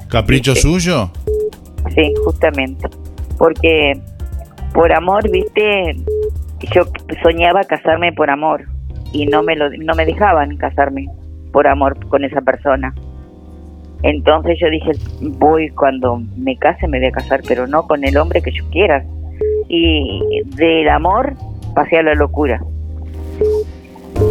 [0.09, 1.11] ¿Capricho suyo?
[1.93, 2.87] Sí, justamente.
[3.37, 3.99] Porque
[4.73, 5.95] por amor, viste,
[6.73, 6.83] yo
[7.23, 8.65] soñaba casarme por amor
[9.11, 11.07] y no me lo no me dejaban casarme
[11.51, 12.93] por amor con esa persona.
[14.03, 18.17] Entonces yo dije, voy cuando me case me voy a casar, pero no con el
[18.17, 19.03] hombre que yo quiera.
[19.67, 21.33] Y del amor
[21.73, 22.61] pasé a la locura.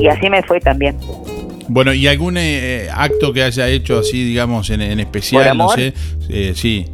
[0.00, 0.96] Y así me fue también.
[1.68, 5.48] Bueno, ¿y algún eh, acto que haya hecho así, digamos, en, en especial?
[5.48, 5.92] ¿Por No sé.
[6.28, 6.86] Eh, sí.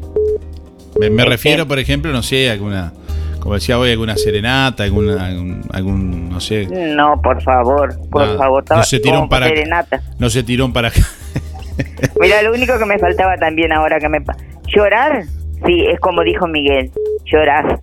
[0.99, 2.93] Me, me refiero, por ejemplo, no sé, alguna,
[3.41, 6.67] como decía hoy, alguna serenata, alguna, algún, algún, no sé.
[6.67, 8.39] No, por favor, por Nada.
[8.39, 8.65] favor.
[8.71, 10.03] No se tiró para serenata.
[10.19, 11.01] No se tiró para acá.
[12.21, 14.19] Mira, lo único que me faltaba también ahora que me...
[14.75, 15.25] Llorar,
[15.67, 16.91] sí, es como dijo Miguel,
[17.25, 17.79] llorar.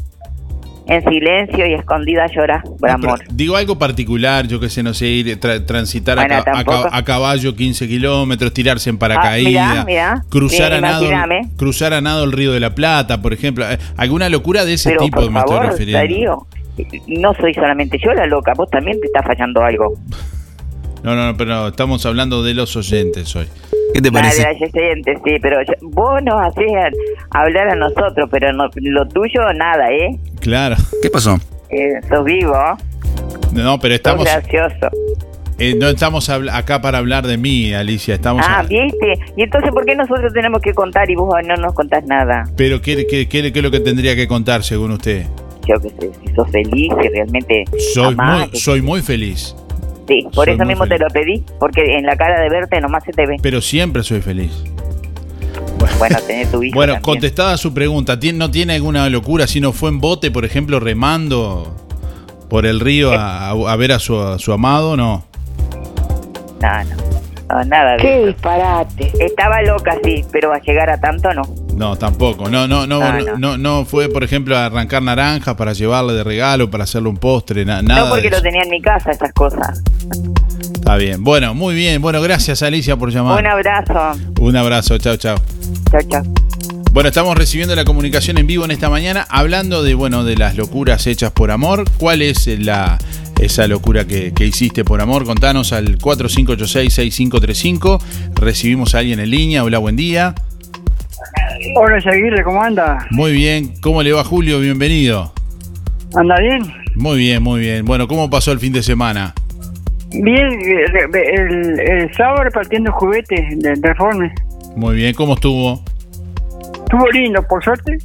[0.90, 3.20] En silencio y escondida llorar, por amor.
[3.32, 6.64] Digo algo particular, yo que sé, no sé, ir tra- transitar a, Bueno, ca- a
[6.64, 6.90] ca- tampoco.
[6.96, 10.24] a caballo 15 kilómetros, tirarse en Ah, paracaídas, mirá, mirá.
[10.30, 11.08] cruzar, a nado,
[11.58, 13.70] cruzar a nado el río de la Plata, por ejemplo.
[13.72, 16.00] Eh, Alguna locura de ese Pero tipo por me estoy favor, refiriendo.
[16.00, 16.48] Darío,
[17.08, 19.94] no soy solamente yo la loca, vos también te está fallando algo.
[21.04, 23.46] No, no, no, pero estamos hablando de los oyentes hoy.
[23.94, 24.12] ¿Qué te de
[24.44, 29.08] la gente, sí, pero yo- vos nos hacés a- hablar a nosotros, pero no, lo
[29.08, 30.18] tuyo nada, ¿eh?
[30.40, 30.76] Claro.
[31.02, 31.38] ¿Qué pasó?
[31.70, 32.54] eh sos vivo,
[33.54, 34.90] No, pero sos estamos, gracioso.
[35.60, 38.16] eh, no estamos acá para hablar de mí, Alicia.
[38.16, 39.14] Estamos Ah, a- viste.
[39.36, 42.44] Y entonces, ¿por qué nosotros tenemos que contar y vos no nos contás nada?
[42.58, 45.26] Pero ¿qué, qué, qué- qué es lo que tendría que contar según usted?
[45.68, 47.64] yo qué sé, si sos feliz, si realmente
[47.94, 49.56] Soy amás, muy, soy muy feliz.
[50.10, 53.04] Sí, por soy eso mismo te lo pedí, porque en la cara de verte nomás
[53.06, 53.38] se te ve.
[53.42, 54.52] Pero siempre soy feliz.
[55.98, 57.02] Bueno, tener tu hijo Bueno, también.
[57.14, 60.80] contestada su pregunta, ¿tien- ¿no tiene alguna locura si no fue en bote, por ejemplo,
[60.82, 61.74] remando
[62.50, 64.98] por el río a, a ver a su, a su amado?
[64.98, 65.24] No.
[66.62, 66.96] No, no,
[67.56, 68.28] no, nada de Qué eso.
[68.28, 69.12] disparate.
[69.24, 71.44] Estaba loca, sí, pero a llegar a tanto no.
[71.80, 72.50] No, tampoco.
[72.50, 73.58] No, no, no, No, no, no.
[73.58, 77.82] no, fue, por ejemplo, arrancar naranjas para llevarle de regalo, para hacerle un postre, na-
[77.82, 78.02] nada.
[78.02, 79.82] no porque lo tenía en mi casa, esas cosas.
[80.74, 81.24] Está bien.
[81.24, 82.02] Bueno, muy bien.
[82.02, 83.40] Bueno, gracias Alicia por llamar.
[83.40, 84.20] Un abrazo.
[84.42, 84.98] Un abrazo.
[84.98, 85.38] Chao, chao.
[85.90, 86.24] Chao, chao.
[86.92, 90.58] Bueno, estamos recibiendo la comunicación en vivo en esta mañana, hablando de bueno de las
[90.58, 91.86] locuras hechas por amor.
[91.98, 92.98] ¿Cuál es la
[93.40, 95.24] esa locura que, que hiciste por amor?
[95.24, 98.02] Contanos al 4586-6535.
[98.36, 99.64] Recibimos a alguien en línea.
[99.64, 100.36] Hola, buen día.
[101.76, 103.06] Hola, Aguirre, ¿cómo anda?
[103.12, 103.74] Muy bien.
[103.82, 104.60] ¿Cómo le va Julio?
[104.60, 105.34] Bienvenido.
[106.16, 106.62] ¿Anda bien?
[106.96, 107.86] Muy bien, muy bien.
[107.86, 109.34] Bueno, ¿cómo pasó el fin de semana?
[110.12, 110.86] Bien, eh,
[111.36, 114.34] el, el sábado repartiendo juguetes de reforme.
[114.76, 115.14] Muy bien.
[115.14, 115.84] ¿Cómo estuvo?
[116.84, 117.98] Estuvo lindo, por suerte.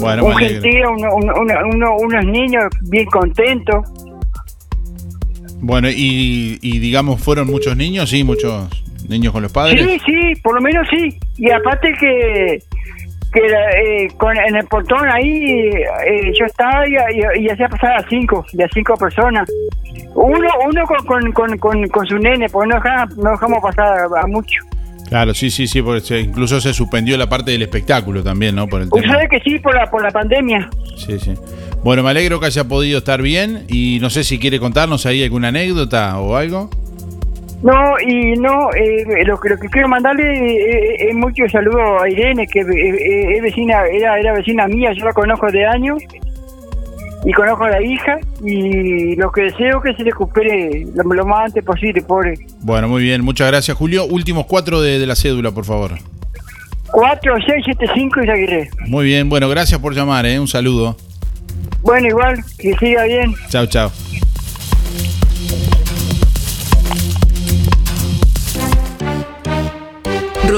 [0.00, 3.86] Bueno, Un gentío, uno- uno- uno- uno- unos niños bien contentos.
[5.60, 8.08] Bueno, y, y digamos, ¿fueron muchos niños?
[8.10, 8.68] Sí, muchos
[9.08, 9.84] niños con los padres.
[9.84, 11.18] Sí, sí, por lo menos sí.
[11.36, 12.62] Y aparte que,
[13.34, 15.70] que eh, con, en el portón ahí
[16.06, 19.50] eh, yo estaba y, y, y hacía pasar a cinco, de a cinco personas.
[20.14, 24.20] Uno uno con, con, con, con, su nene, porque no dejamos, no dejamos pasar a,
[24.22, 24.62] a mucho.
[25.08, 28.66] Claro, sí, sí, sí, porque incluso se suspendió la parte del espectáculo también, ¿no?
[28.68, 29.18] Por el tema.
[29.28, 30.70] que sí, por la, por la pandemia.
[30.96, 31.34] Sí, sí.
[31.82, 35.22] Bueno, me alegro que haya podido estar bien y no sé si quiere contarnos ahí
[35.22, 36.70] alguna anécdota o algo.
[37.62, 42.08] No, y no, eh, lo, que- lo que quiero mandarle eh, es mucho saludo a
[42.10, 46.02] Irene, que eh, eh, es vecina, era, era vecina mía, yo la conozco de años,
[47.24, 51.24] y conozco a la hija, y lo que deseo es que se recupere lo, lo
[51.24, 52.34] más antes posible, pobre.
[52.60, 54.04] Bueno, muy bien, muchas gracias, Julio.
[54.04, 55.92] Últimos cuatro de, de la cédula, por favor.
[56.92, 58.70] 4675 y seguiré.
[58.88, 60.38] Muy bien, bueno, gracias por llamar, ¿eh?
[60.38, 60.96] Un saludo.
[61.80, 63.32] Bueno, igual, que siga bien.
[63.48, 63.90] Chao, chao.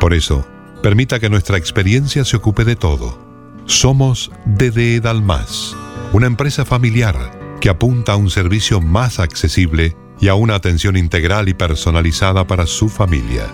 [0.00, 0.44] Por eso,
[0.82, 3.24] permita que nuestra experiencia se ocupe de todo.
[3.66, 5.76] Somos DD Dalmas,
[6.16, 11.50] una empresa familiar que apunta a un servicio más accesible y a una atención integral
[11.50, 13.46] y personalizada para su familia.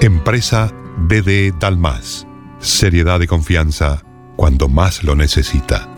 [0.00, 0.72] Empresa
[1.06, 2.26] DD Dalmas.
[2.60, 4.02] Seriedad y confianza
[4.36, 5.97] cuando más lo necesita.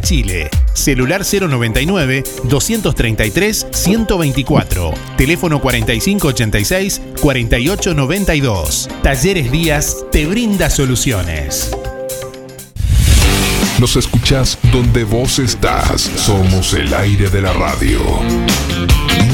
[0.00, 0.48] Chile.
[0.74, 4.94] Celular 099 233 124.
[5.16, 8.88] Teléfono 4586 4892.
[9.02, 11.70] Talleres Díaz te brinda soluciones.
[13.78, 16.10] Nos escuchás donde vos estás.
[16.16, 18.00] Somos el aire de la radio.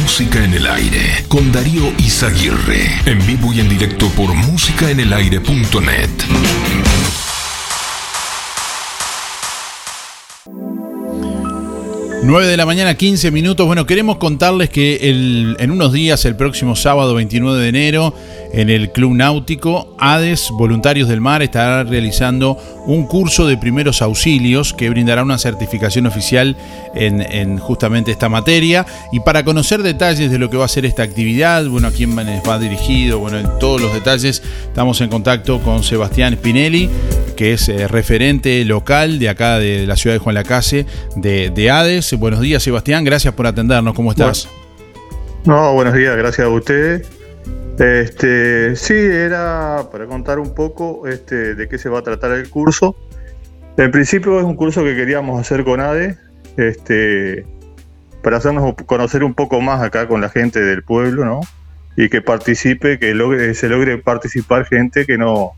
[0.03, 3.01] Música en el aire con Darío Izaguirre.
[3.07, 6.94] En vivo y en directo por músicaenelaire.net.
[12.27, 13.67] 9 de la mañana, 15 minutos.
[13.67, 18.15] Bueno, queremos contarles que el- en unos días, el próximo sábado 29 de enero,
[18.55, 19.95] en el Club Náutico.
[19.99, 26.07] ADES, Voluntarios del Mar, estará realizando un curso de primeros auxilios que brindará una certificación
[26.07, 26.57] oficial
[26.95, 28.87] en, en justamente esta materia.
[29.13, 32.17] Y para conocer detalles de lo que va a ser esta actividad, bueno, a quién
[32.17, 36.89] va dirigido, bueno, en todos los detalles, estamos en contacto con Sebastián Spinelli,
[37.37, 40.87] que es eh, referente local de acá de la ciudad de Juan Lacase,
[41.17, 42.15] de, de ADES.
[42.19, 43.95] Buenos días, Sebastián, gracias por atendernos.
[43.95, 44.49] ¿Cómo estás?
[45.45, 47.24] No, buenos días, gracias a ustedes.
[47.79, 52.49] Este, sí, era para contar un poco este, de qué se va a tratar el
[52.49, 52.97] curso.
[53.77, 56.17] En principio es un curso que queríamos hacer con ADE,
[56.57, 57.45] este,
[58.23, 61.41] para hacernos conocer un poco más acá con la gente del pueblo, ¿no?
[61.97, 65.51] Y que participe, que logre, se logre participar gente que no,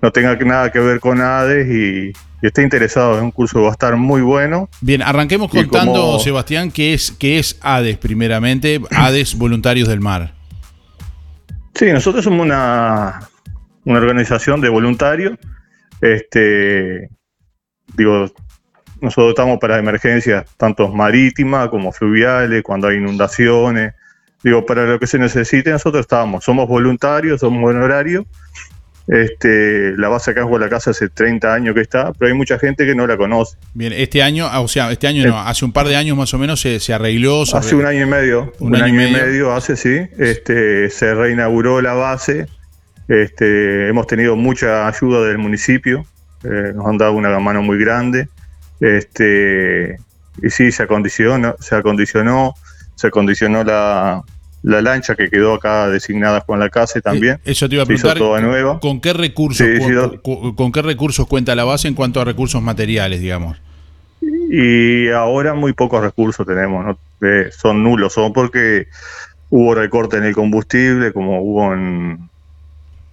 [0.00, 3.62] no tenga nada que ver con ADES y, y esté interesado en un curso que
[3.62, 4.68] va a estar muy bueno.
[4.80, 10.37] Bien, arranquemos contando, como- Sebastián, qué es, qué es ADES primeramente, ADES Voluntarios del Mar.
[11.78, 13.20] Sí, nosotros somos una,
[13.84, 15.38] una organización de voluntarios.
[16.00, 17.08] Este,
[17.94, 18.32] digo,
[19.00, 23.94] nosotros estamos para emergencias tanto marítimas como fluviales, cuando hay inundaciones.
[24.42, 26.42] Digo, para lo que se necesite, nosotros estamos.
[26.42, 28.24] Somos voluntarios, somos honorarios.
[29.08, 32.58] Este, la base acá en la casa hace 30 años que está, pero hay mucha
[32.58, 33.56] gente que no la conoce.
[33.72, 36.34] Bien, este año, ah, o sea, este año no, hace un par de años más
[36.34, 37.46] o menos se, se arregló.
[37.46, 37.80] se Hace arregló.
[37.80, 39.54] un año y medio, un, año, y medio.
[39.54, 42.48] hace sí, este, se reinauguró la base,
[43.08, 46.04] este, hemos tenido mucha ayuda del municipio,
[46.44, 48.28] eh, nos han dado una mano muy grande,
[48.78, 49.96] este,
[50.42, 52.52] y sí, se acondicionó, se acondicionó,
[52.94, 54.22] se acondicionó la,
[54.68, 57.36] la lancha que quedó acá designada Juan la Casa también.
[57.44, 58.18] Eh, Eso te iba a preguntar.
[58.18, 58.78] toda nueva.
[58.80, 62.20] ¿Con qué recursos Sí, cu- sí, cu- con qué recursos cuenta la base en cuanto
[62.20, 63.56] a recursos materiales, digamos?
[64.50, 66.98] Y ahora muy pocos recursos tenemos, ¿no?
[67.26, 68.88] Eh, son nulos, son porque
[69.48, 72.28] hubo recorte en el combustible, como hubo en,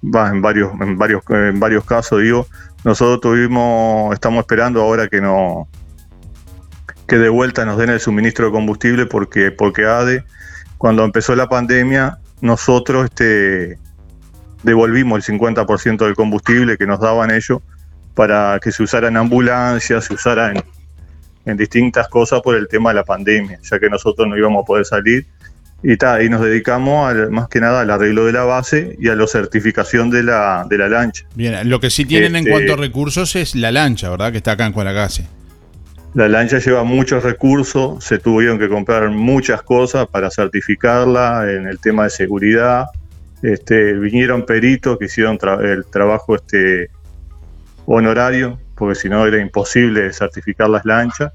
[0.03, 2.47] en varios, en varios, en varios casos, digo.
[2.83, 5.67] Nosotros tuvimos, estamos esperando ahora que no
[7.07, 10.23] que de vuelta nos den el suministro de combustible porque, porque ADE,
[10.77, 13.77] cuando empezó la pandemia, nosotros este,
[14.63, 17.59] devolvimos el 50% del combustible que nos daban ellos
[18.13, 20.63] para que se usara en ambulancias, se usara en,
[21.45, 24.65] en distintas cosas por el tema de la pandemia, ya que nosotros no íbamos a
[24.65, 25.25] poder salir.
[25.83, 29.09] Y, ta, y nos dedicamos al- más que nada al arreglo de la base y
[29.09, 31.25] a la certificación de la, de la lancha.
[31.35, 34.31] Bien, lo que sí tienen en Este- cuanto a recursos es la lancha, ¿verdad?
[34.31, 35.27] Que está acá en Cualacase.
[36.15, 41.77] La lancha lleva muchos recursos, se tuvieron que comprar muchas cosas para certificarla en el
[41.79, 42.85] tema de seguridad.
[43.43, 46.89] Este, vinieron peritos que hicieron tra- el trabajo este,
[47.85, 51.33] honorario, porque si no era imposible certificar las lanchas.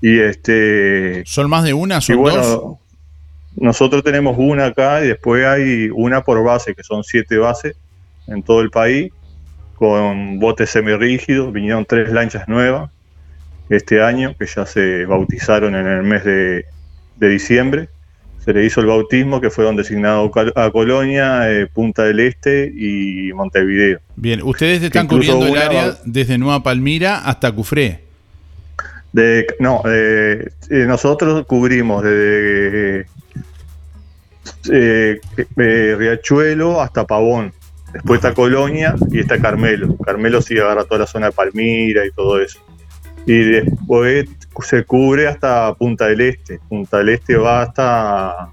[0.00, 2.00] Y este, ¿Son más de una?
[2.00, 2.78] ¿Son bueno, dos?
[3.54, 7.76] nosotros tenemos una acá y después hay una por base, que son siete bases
[8.26, 9.12] en todo el país,
[9.76, 11.52] con botes semirrígidos.
[11.52, 12.90] Vinieron tres lanchas nuevas
[13.68, 16.64] este año, que ya se bautizaron en el mes de,
[17.16, 17.88] de diciembre.
[18.44, 23.30] Se le hizo el bautismo, que fueron designados a Colonia, eh, Punta del Este y
[23.34, 23.98] Montevideo.
[24.16, 28.00] Bien, ustedes están cubriendo el área desde Nueva Palmira hasta Cufré.
[29.12, 33.06] De, no, eh, eh, nosotros cubrimos desde
[34.70, 35.20] eh,
[35.56, 37.52] Riachuelo hasta Pavón.
[37.92, 39.96] Después está Colonia y está Carmelo.
[39.98, 42.60] Carmelo sí agarra toda la zona de Palmira y todo eso.
[43.26, 44.28] Y después
[44.62, 46.60] se cubre hasta Punta del Este.
[46.68, 48.50] Punta del Este va hasta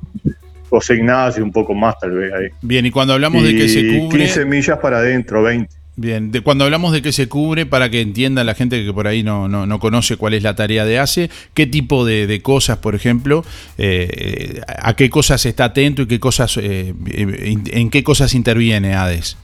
[0.69, 2.47] José Ignacio, un poco más tal vez ahí.
[2.61, 4.25] Bien, y cuando hablamos de que se cubre.
[4.25, 5.73] 15 millas para adentro, 20.
[5.97, 9.07] Bien, de, cuando hablamos de que se cubre, para que entienda la gente que por
[9.07, 12.41] ahí no, no, no conoce cuál es la tarea de ACE, qué tipo de, de
[12.41, 13.45] cosas, por ejemplo,
[13.77, 18.93] eh, a qué cosas está atento y qué cosas, eh, en, en qué cosas interviene
[18.93, 19.37] ADES.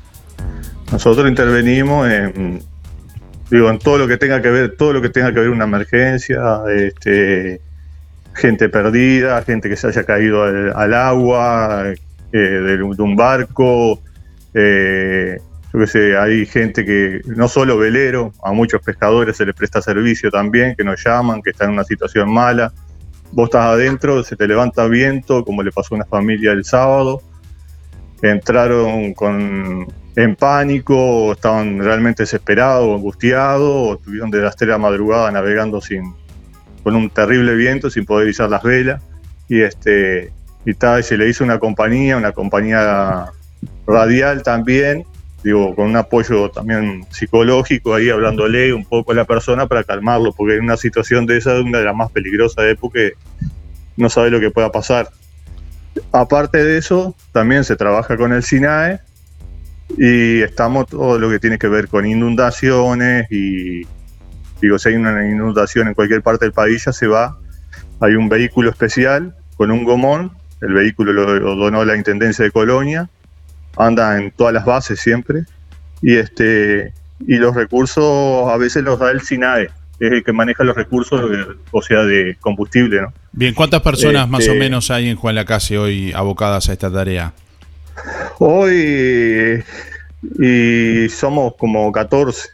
[0.92, 2.62] Nosotros intervenimos en,
[3.52, 5.66] digo, en todo lo que tenga que ver, todo lo que tenga que ver una
[5.66, 7.62] emergencia, este,
[8.34, 11.94] gente perdida, gente que se haya caído al, agua,
[12.32, 14.02] eh, de, de un barco,
[14.54, 15.38] eh,
[15.74, 19.82] yo qué sé, hay gente que, no solo velero, a muchos pescadores se les presta
[19.82, 22.74] servicio también, que nos llaman, que están en una situación mala.
[23.32, 27.22] Vos estás adentro, se te levanta viento, como le pasó a una familia el sábado,
[28.22, 34.78] entraron con, en pánico, estaban realmente desesperados, angustiados, o tuvieron de las 3 de la
[34.78, 36.14] madrugada navegando sin,
[36.84, 39.02] con un terrible viento, sin poder izar las velas.
[39.48, 40.32] Y, este,
[40.66, 43.26] y tal, se le hizo una compañía, una compañía
[43.88, 45.06] radial también,
[45.44, 50.34] digo, con un apoyo también psicológico ahí, hablándole un poco a la persona para calmarlo,
[50.34, 53.14] porque en una situación de esa, una de las más peligrosas de porque
[53.98, 55.10] no sabe lo que pueda pasar.
[56.12, 59.00] Aparte de eso, también se trabaja con el SINAE
[59.98, 63.82] y estamos todo lo que tiene que ver con inundaciones y
[64.62, 67.38] digo, si hay una inundación en cualquier parte del país ya se va,
[68.00, 70.32] hay un vehículo especial con un gomón,
[70.62, 73.10] el vehículo lo, lo donó la Intendencia de Colonia,
[73.78, 75.44] anda en todas las bases siempre
[76.02, 76.94] y este
[77.28, 79.70] y los recursos a veces los da el SINAE,
[80.00, 81.22] es el que maneja los recursos,
[81.70, 83.14] o sea, de combustible, ¿no?
[83.32, 86.92] Bien, ¿cuántas personas más o Este- menos hay en Juan Lacase hoy abocadas a esta
[86.92, 87.34] tarea?
[88.40, 89.64] Hoy
[90.40, 92.50] y somos como 14.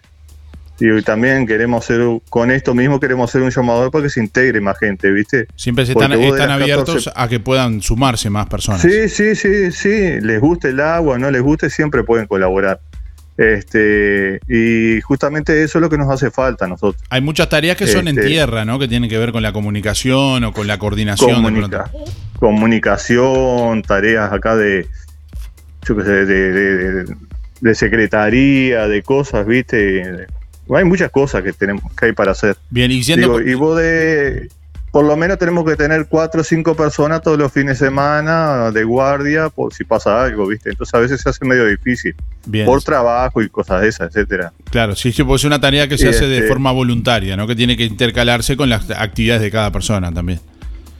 [0.79, 4.61] Y también queremos hacer, con esto mismo queremos hacer un llamador para que se integre
[4.61, 5.47] más gente, ¿viste?
[5.55, 8.81] Siempre se están, abiertos 14 a que puedan sumarse más personas.
[8.81, 10.21] Sí, sí, sí, sí.
[10.21, 12.79] Les guste el agua, no les guste, siempre pueden colaborar.
[13.37, 17.01] Este, y justamente eso es lo que nos hace falta a nosotros.
[17.09, 18.77] Hay muchas tareas que son en Este- tierra, ¿no?
[18.77, 21.41] Que tienen que ver con la comunicación o con la coordinación.
[21.43, 21.89] Comunica-
[22.39, 24.87] comunicación, tareas acá de,
[25.87, 27.15] yo qué sé, de, de- de-
[27.61, 30.27] de secretaría, de cosas, ¿viste?
[30.75, 32.55] Hay muchas cosas que tenemos que hay para hacer.
[32.69, 34.49] Bien, y siendo Digo, y vos de,
[34.91, 38.69] por lo menos tenemos que tener cuatro o cinco personas todos los fines de semana
[38.71, 40.69] de guardia por si pasa algo, ¿viste?
[40.69, 42.13] Entonces a veces se hace medio difícil.
[42.45, 42.65] Bien.
[42.65, 44.51] Por trabajo y cosas de esas, etcétera.
[44.69, 47.47] Claro, sí, sí, es una tarea que se hace de este- forma voluntaria, ¿no?
[47.47, 50.39] Que tiene que intercalarse con las actividades de cada persona también.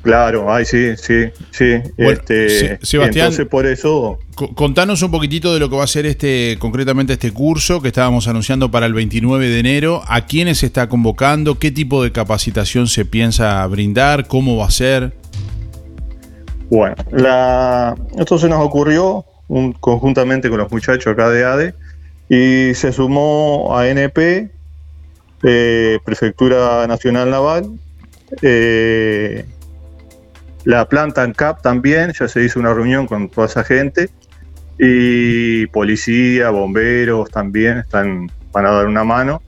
[0.07, 1.65] Claro, ay, sí, sí, sí.
[1.97, 5.83] Bueno, este, Se- Sebastián, Entonces por eso co- contanos un poquitito de lo que va
[5.83, 10.03] a ser este, concretamente este curso que estábamos anunciando para el 29 de enero.
[10.07, 11.59] ¿A quiénes se está convocando?
[11.59, 14.27] ¿Qué tipo de capacitación se piensa brindar?
[14.29, 15.11] ¿Cómo va a ser?
[16.69, 21.73] Bueno, la, esto se nos ocurrió un- conjuntamente con los muchachos acá de ADE
[22.29, 24.51] y se sumó a NP,
[25.43, 27.71] eh, Prefectura Nacional Naval,
[28.41, 29.45] eh,
[30.67, 34.09] la planta ANCAP también, ya se hizo una reunión con toda esa gente
[34.77, 39.41] y policía, bomberos también están, van a dar una mano,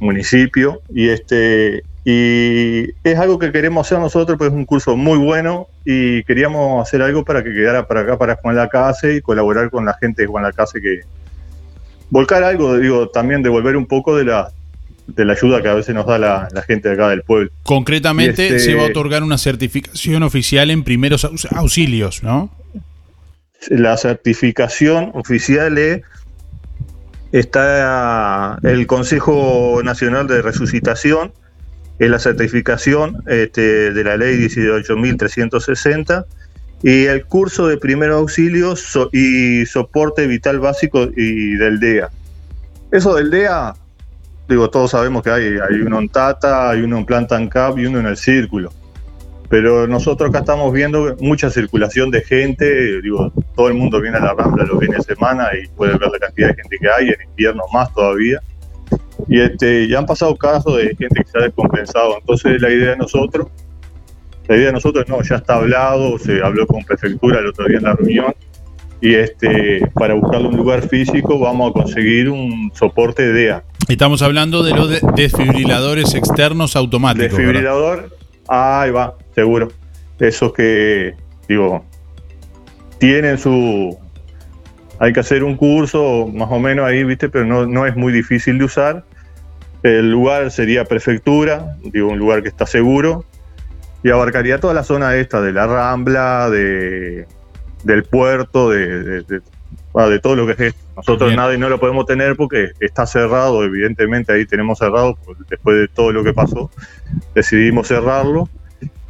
[0.00, 5.16] municipio y este y es algo que queremos hacer nosotros, pues es un curso muy
[5.16, 9.70] bueno y queríamos hacer algo para que quedara para acá, para Juan Lacase y colaborar
[9.70, 11.00] con la gente de Juan Lacase que
[12.10, 14.52] volcar algo, digo, también devolver un poco de la
[15.06, 17.50] de la ayuda que a veces nos da la, la gente de acá del pueblo.
[17.62, 22.50] Concretamente este- se va a otorgar una certificación oficial en primeros auxilios, ¿no?
[23.70, 26.02] la certificación oficial es
[27.32, 31.32] está el Consejo Nacional de Resucitación,
[31.98, 36.24] es la certificación este, de la ley 18.360
[36.82, 42.10] y el curso de primeros auxilios so- y soporte vital básico y del DEA.
[42.92, 43.74] Eso del DEA,
[44.48, 47.86] digo, todos sabemos que hay, hay uno en Tata, hay uno en Planta Cap y
[47.86, 48.70] uno en el Círculo.
[49.48, 54.20] Pero nosotros acá estamos viendo mucha circulación de gente, digo, todo el mundo viene a
[54.20, 57.08] la Rambla los fines de semana y puede ver la cantidad de gente que hay,
[57.08, 58.40] en invierno más todavía.
[59.28, 62.16] Y este, ya han pasado casos de gente que se ha descompensado.
[62.18, 63.46] Entonces la idea de nosotros,
[64.48, 67.78] la idea de nosotros no, ya está hablado, se habló con prefectura el otro día
[67.78, 68.34] en la reunión,
[69.00, 73.64] y este, para buscarle un lugar físico vamos a conseguir un soporte de DEA.
[73.88, 77.30] Estamos hablando de los de- desfibriladores externos automáticos.
[77.30, 77.38] ¿verdad?
[77.38, 78.16] Desfibrilador,
[78.48, 79.68] ahí va, seguro.
[80.18, 81.14] Esos que,
[81.48, 81.84] digo,
[82.98, 83.96] tienen su...
[84.98, 87.28] Hay que hacer un curso más o menos ahí, ¿viste?
[87.28, 89.04] Pero no, no es muy difícil de usar.
[89.82, 93.24] El lugar sería prefectura, digo, un lugar que está seguro.
[94.02, 97.26] Y abarcaría toda la zona esta de la Rambla, de,
[97.84, 99.40] del puerto, de, de- de-
[99.94, 100.80] ah, todo lo que es esto.
[100.96, 101.36] Nosotros Bien.
[101.36, 105.18] nada y no lo podemos tener porque está cerrado, evidentemente ahí tenemos cerrado,
[105.48, 106.70] después de todo lo que pasó,
[107.34, 108.48] decidimos cerrarlo.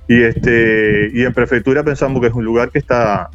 [0.08, 3.30] Y este y en prefectura pensamos que es un lugar que está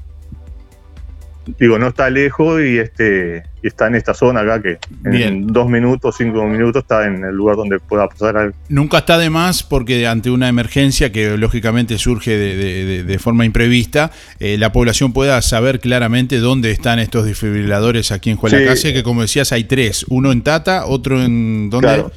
[1.58, 5.48] digo, no está lejos y este y está en esta zona acá que en Bien.
[5.48, 8.56] dos minutos, cinco minutos está en el lugar donde pueda pasar algo.
[8.70, 14.12] Nunca está de más porque ante una emergencia que lógicamente surge de, de- forma imprevista,
[14.40, 18.94] eh, la población pueda saber claramente dónde están estos desfibriladores aquí en Juan Sí.
[18.94, 21.70] Que como decías hay tres, uno en Tata, otro en...
[21.70, 21.88] ¿Dónde?
[21.88, 22.12] Claro.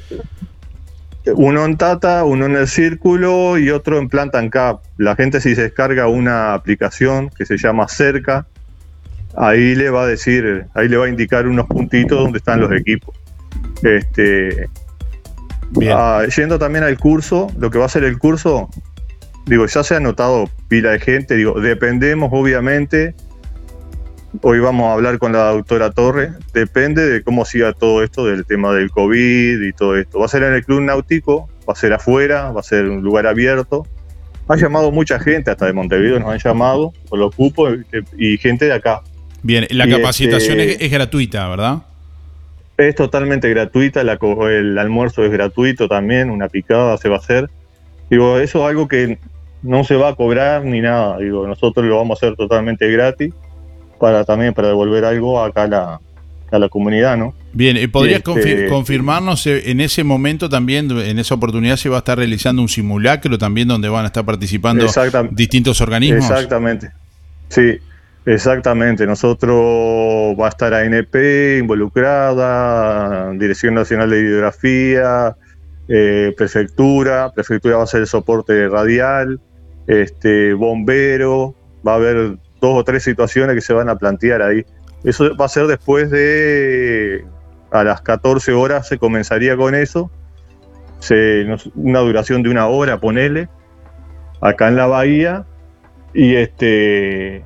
[1.35, 4.81] Uno en Tata, uno en el Círculo y otro en Planta en Cap.
[4.97, 8.45] La gente si se descarga una aplicación que se llama Cerca,
[9.37, 12.71] ahí le va a decir, ahí le va a indicar unos puntitos donde están los
[12.71, 13.15] equipos.
[13.83, 14.67] Este,
[15.91, 18.69] ah, yendo también al curso, lo que va a ser el curso,
[19.45, 23.13] digo, ya se ha notado pila de gente, digo, dependemos obviamente,
[24.41, 28.45] hoy vamos a hablar con la doctora Torre, depende de cómo siga todo esto del
[28.45, 30.19] tema del COVID y todo esto.
[30.19, 33.01] Va a ser en el Club Náutico, va a ser afuera, va a ser un
[33.01, 33.85] lugar abierto.
[34.47, 37.77] Ha llamado mucha gente, hasta de Montevideo nos han llamado por los cupos
[38.17, 39.01] y, y gente de acá.
[39.45, 41.83] Bien, la Y capacitación este- es, es gratuita, ¿verdad?
[42.77, 44.17] Es totalmente gratuita, la
[44.49, 47.47] el almuerzo es gratuito también, una picada se va a hacer.
[48.09, 49.19] Digo, eso es algo que
[49.61, 51.19] no se va a cobrar ni nada.
[51.19, 53.35] Digo, nosotros lo vamos a hacer totalmente gratis
[53.99, 55.99] para también para devolver algo acá a la,
[56.51, 57.35] a la comunidad, ¿no?
[57.53, 61.87] Bien, ¿y podrías Este- confi- confirmarnos eh, en ese momento también, en esa oportunidad se
[61.89, 64.87] va a estar realizando un simulacro también donde van a estar participando
[65.31, 66.29] distintos organismos?
[66.31, 66.89] Exactamente.
[67.47, 67.77] Sí,
[68.25, 69.05] exactamente.
[69.05, 69.55] Nosotros
[70.39, 75.35] va a estar ANP involucrada, Dirección Nacional de Hidrografía,
[75.87, 79.39] eh, Prefectura, Prefectura va a hacer el soporte radial,
[79.87, 81.55] este, bombero,
[81.85, 84.65] va a haber dos o tres situaciones que se van a plantear ahí.
[85.03, 87.25] Eso va a ser después de
[87.71, 90.09] a las 14 horas se comenzaría con eso.
[90.99, 91.45] Se,
[91.75, 93.49] una duración de una hora, ponele,
[94.41, 95.45] acá en la bahía.
[96.13, 97.43] Y este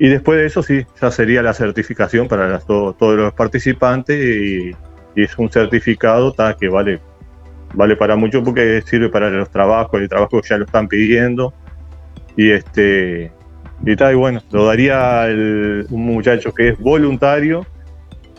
[0.00, 4.74] y después de eso sí, ya sería la certificación para todos los participantes y,
[5.14, 7.00] es un certificado que vale,
[7.74, 11.52] vale para mucho porque sirve para los trabajos, el trabajo ya lo están pidiendo.
[12.34, 13.30] Y este
[13.84, 17.66] y tal, y bueno, lo daría el- un muchacho que es voluntario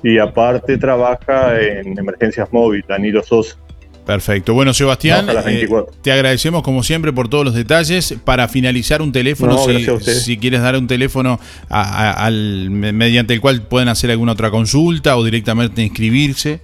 [0.02, 3.58] y aparte trabaja en emergencias móviles, Danilo Sosa.
[4.06, 4.54] Perfecto.
[4.54, 5.94] Bueno, Sebastián, eh, 24.
[6.02, 8.16] te agradecemos como siempre por todos los detalles.
[8.26, 11.40] Para finalizar un teléfono, No, si, si quieres dar un teléfono
[11.70, 16.62] a- a- al, me- mediante el cual pueden hacer alguna otra consulta o directamente inscribirse.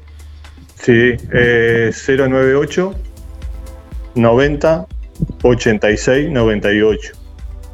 [0.84, 2.96] Sí, eh, 098
[4.16, 4.88] 90
[5.44, 7.14] 86 98.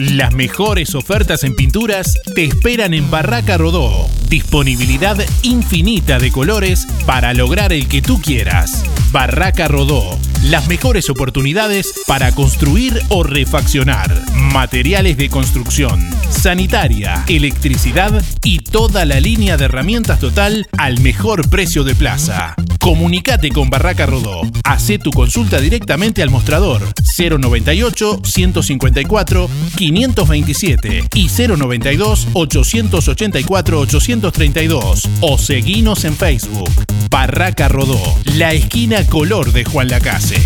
[0.00, 4.08] Las mejores ofertas en pinturas te esperan en Barraca Rodó.
[4.30, 8.84] Disponibilidad infinita de colores para lograr el que tú quieras.
[9.10, 10.16] Barraca Rodó.
[10.44, 14.24] Las mejores oportunidades para construir o refaccionar.
[14.34, 21.82] Materiales de construcción, sanitaria, electricidad y toda la línea de herramientas total al mejor precio
[21.82, 22.54] de plaza.
[22.80, 24.40] Comunicate con Barraca Rodó.
[24.64, 26.82] Hacé tu consulta directamente al mostrador
[27.18, 33.86] 098 154 527 y 092 884
[34.20, 36.70] 832 o seguinos en Facebook.
[37.10, 37.98] Barraca Rodó,
[38.36, 40.36] la esquina color de Juan Lacase.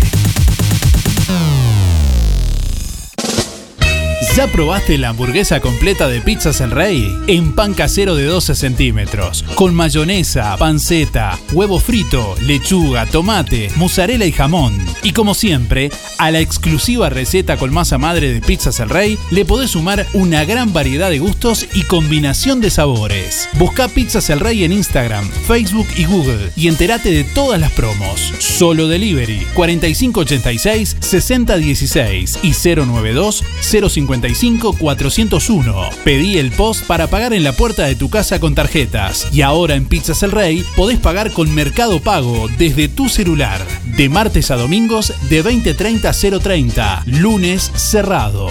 [4.35, 7.17] ¿Ya probaste la hamburguesa completa de Pizzas El Rey?
[7.27, 14.33] En pan casero de 12 centímetros, con mayonesa, panceta, huevo frito, lechuga, tomate, mozzarella y
[14.33, 14.77] jamón.
[15.03, 19.45] Y como siempre, a la exclusiva receta con masa madre de Pizzas El Rey le
[19.45, 23.47] podés sumar una gran variedad de gustos y combinación de sabores.
[23.53, 28.33] Busca Pizzas El Rey en Instagram, Facebook y Google y entérate de todas las promos.
[28.39, 35.89] Solo Delivery 4586 6016 y 092 055 401.
[36.03, 39.27] Pedí el post para pagar en la puerta de tu casa con tarjetas.
[39.31, 43.61] Y ahora en Pizzas El Rey podés pagar con Mercado Pago desde tu celular.
[43.85, 47.03] De martes a domingos de 20.30 a 0.30.
[47.05, 48.49] Lunes cerrado.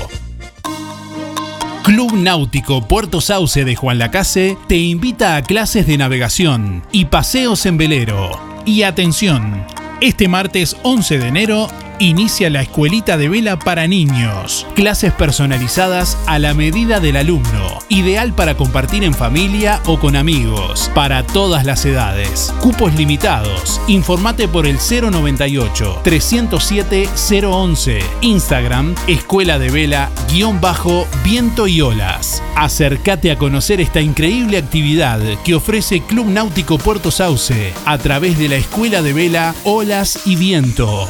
[1.83, 7.67] Club Náutico Puerto Sauce de Juan Lacase te invita a clases de navegación y paseos
[7.67, 8.31] en velero.
[8.65, 9.67] Y atención,
[10.01, 11.69] este martes 11 de enero
[11.99, 14.67] inicia la escuelita de vela para niños.
[14.75, 17.79] Clases personalizadas a la medida del alumno.
[17.89, 20.91] Ideal para compartir en familia o con amigos.
[20.95, 22.53] Para todas las edades.
[22.61, 23.81] Cupos limitados.
[23.87, 27.09] Informate por el 098 307
[27.45, 27.99] 011.
[28.23, 32.43] Instagram Escuela de Vela guion bajo viento y olas.
[32.57, 38.49] Acércate a conocer esta increíble actividad que ofrece Club Náutico Puerto Sauce a través de
[38.49, 41.09] la Escuela de Vela Olas y Viento.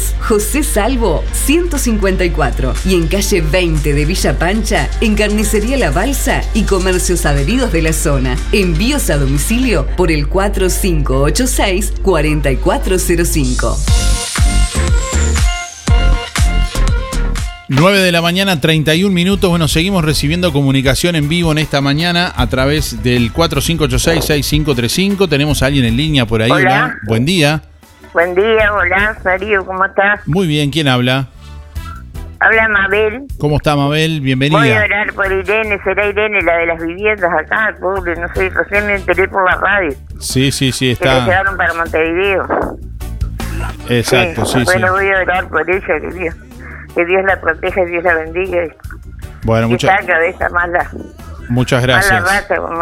[0.19, 6.63] José Salvo 154 y en calle 20 de Villa Pancha, en Carnicería La Balsa y
[6.63, 8.37] comercios adheridos de la zona.
[8.51, 13.77] Envíos a domicilio por el 4586 4405.
[17.73, 19.49] 9 de la mañana, 31 minutos.
[19.49, 25.29] Bueno, seguimos recibiendo comunicación en vivo en esta mañana a través del 4586-6535.
[25.29, 26.51] Tenemos a alguien en línea por ahí.
[26.51, 26.97] Hola.
[27.07, 27.63] Buen día.
[28.13, 30.27] Buen día, hola, Darío, ¿cómo estás?
[30.27, 31.27] Muy bien, ¿quién habla?
[32.39, 33.23] Habla Mabel.
[33.39, 34.19] ¿Cómo está Mabel?
[34.19, 34.83] Voy a Bienvenida.
[34.83, 38.95] orar por Irene, será Irene la de las viviendas acá, pobre, no sé, recién me
[38.95, 39.95] enteré por la radio.
[40.19, 41.25] Sí, sí, sí, Que le está.
[41.25, 42.47] llevaron para Montevideo.
[43.89, 44.65] Exacto, sí, sí.
[44.65, 46.35] Bueno, voy a orar por ella, que Dios,
[46.95, 48.63] que Dios la proteja, Dios la bendiga.
[49.43, 49.91] Bueno, que muchas,
[50.51, 50.89] mala,
[51.47, 52.23] muchas gracias.
[52.23, 52.81] rata, como.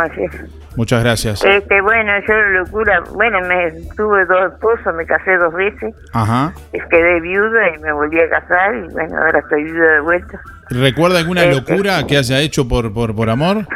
[0.80, 1.44] Muchas gracias.
[1.44, 6.54] Este, bueno, yo locura, bueno, me tuve dos esposos, me casé dos veces, Ajá.
[6.90, 10.40] quedé viuda y me volví a casar y bueno, ahora estoy viuda de vuelta.
[10.70, 13.58] ¿Recuerda alguna Eh, locura que haya hecho por, por, por amor?
[13.58, 13.68] No,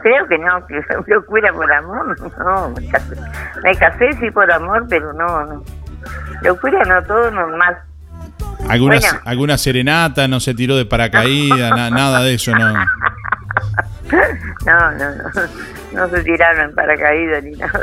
[0.00, 0.80] creo que no, que
[1.12, 3.14] locura por amor, no, me casé,
[3.64, 5.62] me casé sí por amor, pero no, no.
[6.42, 7.76] Locura no, todo normal.
[8.66, 9.18] ¿Alguna, Bueno.
[9.26, 10.26] alguna serenata?
[10.26, 11.70] ¿No se tiró de paracaídas?
[11.76, 12.72] na- nada de eso, ¿no?
[14.66, 15.30] No, no, no,
[15.92, 17.80] no se tiraron en paracaídas ni nada.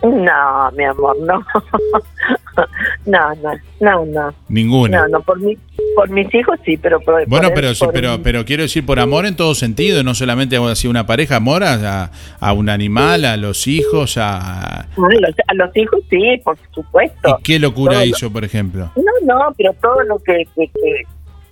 [0.03, 1.43] No, mi amor, no.
[3.05, 4.33] no, no, no, no.
[4.49, 4.99] Ninguna.
[4.99, 5.57] No, no, por, mi,
[5.95, 8.85] por mis hijos sí, pero por, Bueno, por- pero, sí, por- pero, pero quiero decir
[8.85, 13.25] por amor en todo sentido, no solamente así una pareja, amor a, a un animal,
[13.25, 14.81] a los hijos, a...
[14.81, 17.37] a los, a los hijos sí, por supuesto.
[17.39, 18.91] ¿Y qué locura Todo lo- hizo, por ejemplo?
[18.95, 21.01] No, no, pero todo lo que, que, que,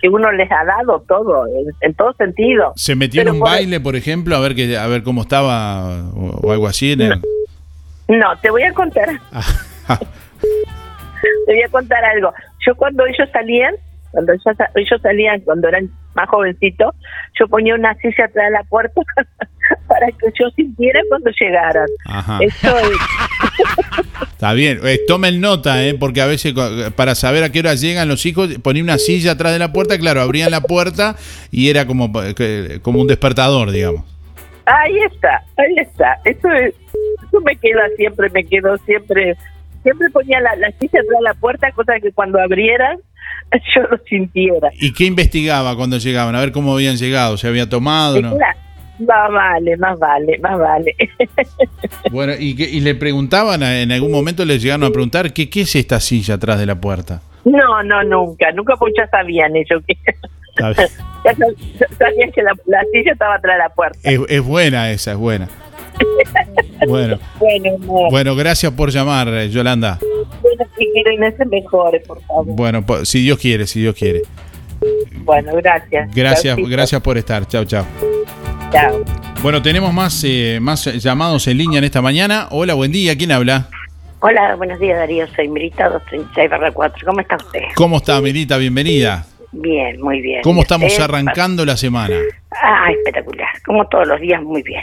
[0.03, 2.73] que uno les ha dado, todo, en, en todo sentido.
[2.75, 5.21] ¿Se metió Pero en un por- baile, por ejemplo, a ver que a ver cómo
[5.21, 6.91] estaba o, o algo así?
[6.91, 7.21] en el-
[8.09, 9.07] No, te voy a contar.
[11.45, 12.33] te voy a contar algo.
[12.67, 13.75] Yo cuando ellos salían,
[14.13, 14.45] cuando ellos,
[14.75, 16.93] ellos salían, cuando eran más jovencitos,
[17.39, 19.01] yo ponía una silla atrás de la puerta
[19.87, 21.87] para que yo sintiera cuando llegaran.
[22.05, 22.37] Ajá.
[22.39, 22.89] Eso es.
[24.21, 26.53] Está bien, eh, tomen nota, eh, porque a veces
[26.95, 29.97] para saber a qué hora llegan los hijos, ponía una silla atrás de la puerta,
[29.97, 31.15] claro, abrían la puerta
[31.49, 32.11] y era como,
[32.83, 34.05] como un despertador, digamos.
[34.65, 36.19] Ahí está, ahí está.
[36.23, 36.75] Eso es,
[37.27, 39.35] eso me queda siempre, me quedó siempre.
[39.81, 42.99] Siempre ponía la, la silla atrás de la puerta, cosa que cuando abrieran
[43.75, 44.69] yo lo sintiera.
[44.79, 46.35] ¿Y qué investigaba cuando llegaban?
[46.35, 48.35] A ver cómo habían llegado, se había tomado, ¿no?
[48.37, 48.57] Claro,
[48.99, 50.95] Más vale, más vale, más vale.
[52.11, 55.61] Bueno, y, y le preguntaban, a- en algún momento les llegaron a preguntar, ¿qué, ¿qué
[55.61, 57.21] es esta silla atrás de la puerta?
[57.45, 59.95] No, no, nunca, nunca porque ya sabían ellos que
[60.59, 60.71] ya
[61.33, 63.97] sab- sabían que la, la silla estaba atrás de la puerta.
[64.03, 65.49] Es, es buena esa, es buena.
[66.87, 68.09] Bueno, Bueno, no.
[68.09, 69.99] bueno, gracias por llamar, eh, Yolanda.
[70.41, 72.45] Bueno, si quieren ese mejor, por favor.
[72.47, 74.21] Bueno, po- si Dios quiere, si Dios quiere.
[75.23, 76.13] Bueno, gracias.
[76.13, 76.69] Gracias, Chaucito.
[76.69, 77.47] gracias por estar.
[77.47, 77.85] Chao, chao.
[78.71, 79.03] Chao.
[79.41, 82.47] Bueno, tenemos más, eh, más llamados en línea en esta mañana.
[82.51, 83.15] Hola, buen día.
[83.17, 83.69] ¿Quién habla?
[84.19, 87.05] Hola, buenos días Darío, soy Mirita 236 barra 4.
[87.05, 87.59] ¿Cómo está usted?
[87.75, 88.57] ¿Cómo está, Mirita?
[88.57, 89.25] Bienvenida.
[89.51, 90.41] Bien, muy bien.
[90.43, 92.15] ¿Cómo estamos Eh, arrancando la semana?
[92.61, 93.49] Ah, espectacular.
[93.65, 94.81] Como todos los días, muy bien.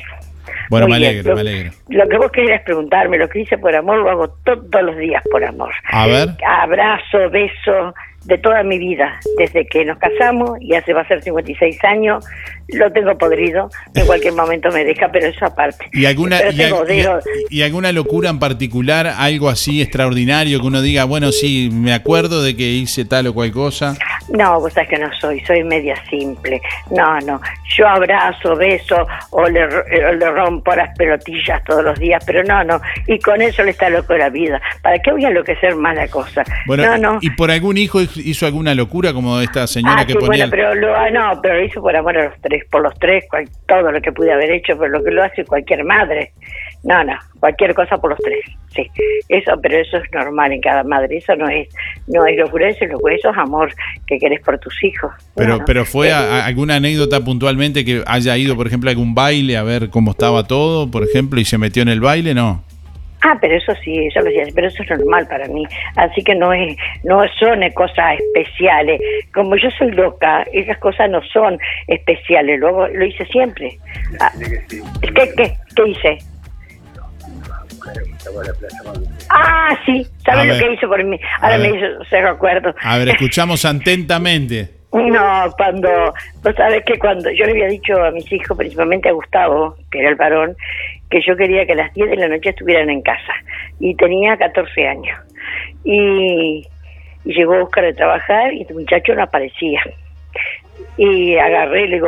[0.68, 1.70] Bueno, Muy me alegro, lo- me alegro.
[1.88, 5.22] Lo que vos querías preguntarme, lo que hice por amor, lo hago todos los días
[5.30, 5.72] por amor.
[5.90, 6.28] A ver.
[6.46, 7.94] Abrazo, beso,
[8.24, 12.24] de toda mi vida, desde que nos casamos y hace va a ser 56 años,
[12.68, 15.86] lo tengo podrido, en cualquier momento me deja, pero eso aparte.
[15.92, 20.66] ¿Y alguna, y, tengo y- dedos- y alguna locura en particular, algo así extraordinario que
[20.66, 23.96] uno diga, bueno, sí, me acuerdo de que hice tal o cual cosa?
[24.28, 26.60] No, vos sabés que no soy, soy media simple.
[26.90, 27.40] No, no.
[27.76, 32.62] Yo abrazo, beso o le, o le rompo las pelotillas todos los días, pero no,
[32.62, 32.80] no.
[33.08, 34.60] Y con eso le está loco la vida.
[34.82, 36.44] ¿Para qué voy a enloquecer más la cosa?
[36.66, 37.18] Bueno, no, no.
[37.20, 40.46] ¿y por algún hijo hizo alguna locura como esta señora Ah, que sí, ponía...
[40.46, 42.94] bueno, pero lo, ah, no, pero lo hizo por amor a los tres, por los
[42.98, 46.32] tres, cual- todo lo que pude haber hecho, pero lo que lo hace cualquier madre.
[46.82, 48.40] No, no, cualquier cosa por los tres,
[48.74, 48.86] sí.
[49.28, 51.68] Eso, pero eso es normal en cada madre, eso no es,
[52.06, 53.70] no es locura, eso es locura, eso es amor
[54.06, 55.12] que querés por tus hijos.
[55.36, 58.92] Pero, No, pero fue a- a- alguna anécdota puntualmente que haya ido, por ejemplo, a
[58.92, 62.32] algún baile a ver cómo estaba todo, por ejemplo, y se metió en el baile,
[62.32, 62.64] ¿no?
[63.22, 65.64] Ah, pero eso sí, eso lo decía, pero eso es normal para mí.
[65.96, 69.00] Así que no es, no son cosas especiales.
[69.34, 72.58] Como yo soy loca, esas cosas no son especiales.
[72.60, 73.78] Luego lo hice siempre.
[74.20, 74.32] Ah,
[74.68, 76.18] ¿Qué, qué, qué hice?
[79.30, 81.18] Ah, sí, ¿sabes lo que hizo por mí?
[81.40, 82.74] Ahora me hizo, se recuerdo.
[82.82, 84.80] A ver, escuchamos atentamente.
[84.92, 85.88] No, cuando,
[86.42, 90.00] vos sabés que cuando yo le había dicho a mis hijos, principalmente a Gustavo, que
[90.00, 90.56] era el varón,
[91.10, 93.32] que yo quería que a las 10 de la noche estuvieran en casa.
[93.78, 95.18] Y tenía 14 años.
[95.84, 96.62] Y,
[97.24, 99.82] y llegó Oscar de trabajar y este muchacho no aparecía.
[100.96, 102.00] Y agarré, le,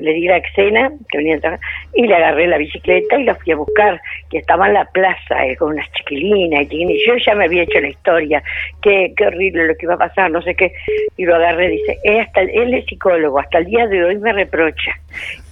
[0.00, 3.34] le di la cena, que venía a trabajar, y le agarré la bicicleta y la
[3.34, 4.00] fui a buscar,
[4.30, 6.88] que estaba en la plaza eh, con unas chiquilinas y.
[7.06, 8.42] Yo ya me había hecho la historia,
[8.82, 10.72] qué, qué horrible lo que iba a pasar, no sé qué.
[11.16, 14.32] Y lo agarré, dice, "Eh, hasta, él es psicólogo, hasta el día de hoy me
[14.32, 14.92] reprocha.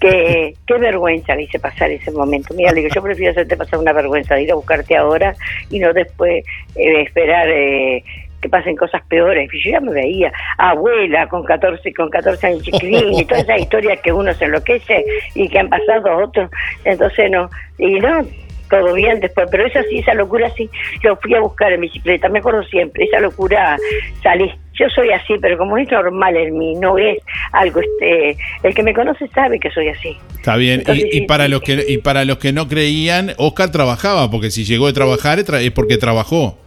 [0.00, 2.54] Que, qué vergüenza le hice pasar ese momento.
[2.54, 5.34] Mira, le digo, yo prefiero hacerte pasar una vergüenza de ir a buscarte ahora
[5.70, 6.44] y no después
[6.76, 8.02] eh, esperar eh,
[8.40, 9.48] que pasen cosas peores.
[9.64, 14.00] Yo ya me veía, abuela con 14, con 14 años chiquilín y todas esas historias
[14.02, 15.04] que uno se enloquece
[15.34, 16.50] y que han pasado otros.
[16.84, 17.48] Entonces no,
[17.78, 18.26] y no,
[18.68, 20.68] todo bien después, pero esa sí, esa locura sí,
[21.02, 23.76] yo fui a buscar en bicicleta, me acuerdo siempre, esa locura
[24.22, 24.52] salí.
[24.78, 27.16] Yo soy así, pero como es normal en mí, no es
[27.52, 30.18] algo, este, el que me conoce sabe que soy así.
[30.34, 30.80] Está bien.
[30.80, 34.50] Entonces, y, y para los que y para los que no creían, Oscar trabajaba, porque
[34.50, 36.58] si llegó a trabajar es tra- es porque trabajó.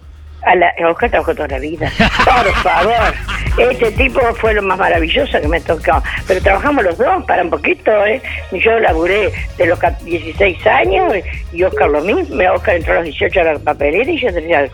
[0.44, 1.92] A la, Oscar trabajó toda la vida.
[2.26, 3.14] Por favor.
[3.58, 6.02] Este tipo fue lo más maravilloso que me tocó.
[6.28, 8.22] Pero trabajamos los dos para un poquito, ¿eh?
[8.54, 11.14] Yo laburé de los cap- 16 años
[11.52, 12.42] y Oscar lo mismo.
[12.54, 14.66] Oscar entró a los 18 a la papelera y yo tenía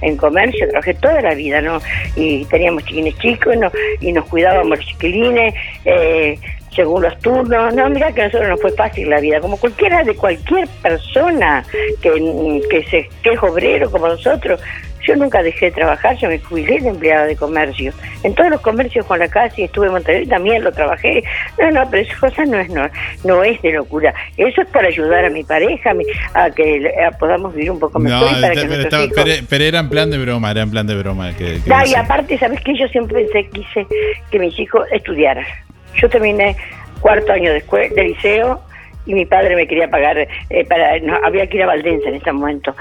[0.00, 0.68] en comercio.
[0.68, 1.80] Trabajé toda la vida, ¿no?
[2.16, 3.70] Y teníamos chiquines chicos ¿no?
[4.00, 5.54] y nos cuidábamos los chiquilines.
[5.84, 6.38] Eh,
[6.74, 7.74] según los turnos.
[7.74, 11.64] No, mira que a nosotros nos fue fácil la vida, como cualquiera de cualquier persona
[12.02, 14.60] que, que, se, que es obrero como nosotros.
[15.02, 17.90] Yo nunca dejé de trabajar, yo me jubilé de empleada de comercio.
[18.22, 21.22] En todos los comercios con la casa y estuve en Monterrey también lo trabajé.
[21.58, 22.86] No, no, pero esa cosa no es no,
[23.24, 24.12] no es de locura.
[24.36, 27.80] Eso es para ayudar a mi pareja a, mi- a que a podamos vivir un
[27.80, 29.16] poco mejor y para está- que pero, estaba- hijos...
[29.24, 31.30] pero- pero era en plan de broma, era en plan de broma.
[31.34, 32.76] Que, que No, y aparte, ¿sabes qué?
[32.78, 33.86] Yo siempre pensé, quise
[34.30, 35.46] que mis hijos estudiaran.
[35.94, 36.56] Yo terminé
[37.00, 37.62] cuarto año de,
[37.94, 38.60] de liceo
[39.06, 40.94] y mi padre me quería pagar, eh, para
[41.24, 42.74] había que ir a Valdense en ese momento.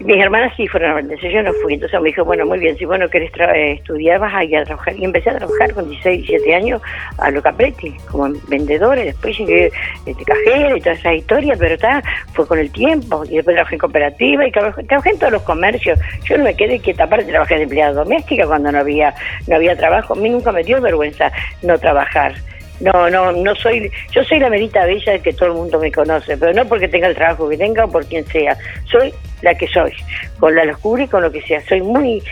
[0.00, 1.74] Mis hermanas sí fueron a Valdense, yo no fui.
[1.74, 4.56] Entonces me dijo, bueno, muy bien, si vos no querés eh, estudiar, vas a ir
[4.56, 4.94] a trabajar.
[4.96, 6.80] Y empecé a trabajar con 16, 17 años
[7.18, 9.00] a lo Capretti, como vendedora.
[9.00, 9.72] y Después llegué
[10.06, 12.02] este, cajera y toda esa historia, pero está,
[12.32, 13.24] fue con el tiempo.
[13.24, 15.98] Y después trabajé en cooperativa y trabajé, trabajé en todos los comercios.
[16.24, 19.12] Yo no me quedé quieta, aparte trabajé de empleada doméstica cuando no había,
[19.48, 20.14] no había trabajo.
[20.14, 22.34] A mí nunca me dio vergüenza no trabajar.
[22.80, 26.36] No, no, no soy, yo soy la merita bella que todo el mundo me conoce,
[26.36, 28.56] pero no porque tenga el trabajo que tenga o por quien sea.
[28.90, 29.92] Soy la que soy,
[30.38, 31.60] con la locura y con lo que sea.
[31.62, 32.22] Soy muy,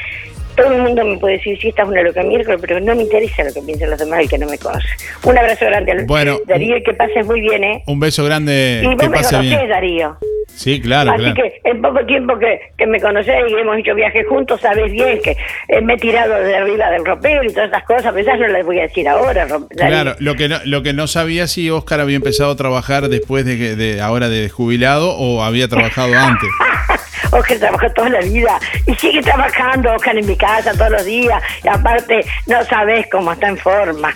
[0.57, 3.03] todo el mundo me puede decir si esta es una loca miércoles, pero no me
[3.03, 4.87] interesa lo que piensen los demás y que no me conoce.
[5.25, 7.83] Un abrazo grande al Bueno, Darío y que pases muy bien, ¿eh?
[7.87, 8.81] Un beso grande.
[8.83, 9.69] y vos que me pase conocés, bien.
[9.69, 10.17] Darío.
[10.49, 11.35] Sí, claro, Así claro.
[11.35, 15.21] que en poco tiempo que, que me conocés y hemos hecho viajes juntos, sabes bien
[15.21, 15.37] que
[15.69, 18.47] eh, me he tirado de arriba del ropero y todas esas cosas, pero esas no
[18.47, 19.45] las voy a decir ahora.
[19.47, 19.67] Darío.
[19.77, 23.45] Claro, lo que no, lo que no sabía si Oscar había empezado a trabajar después
[23.45, 26.49] de, que- de ahora de jubilado o había trabajado antes.
[27.33, 31.43] Oscar trabajó toda la vida y sigue trabajando Oscar en mi casa todos los días
[31.65, 34.15] y aparte no sabes cómo está en forma.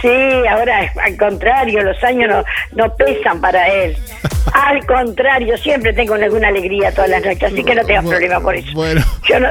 [0.00, 2.44] Sí, ahora al contrario, los años no,
[2.84, 3.96] no pesan para él.
[4.52, 8.54] Al contrario, siempre tengo alguna alegría todas las noches, así que no tengas problema por
[8.54, 8.68] eso.
[8.74, 9.48] Bueno, Yo no,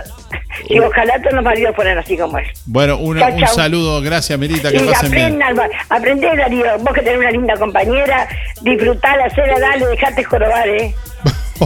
[0.69, 2.45] y ojalá todos los maridos fueran así como él.
[2.67, 3.55] bueno una- Chau, un chau.
[3.55, 5.41] saludo, gracias Mirita, que Y pasen bien.
[5.43, 8.27] aprendan, aprendé Darío, vos que tenés una linda compañera,
[8.61, 10.93] disfrutala, hacela, dale, dejate jorobar, eh.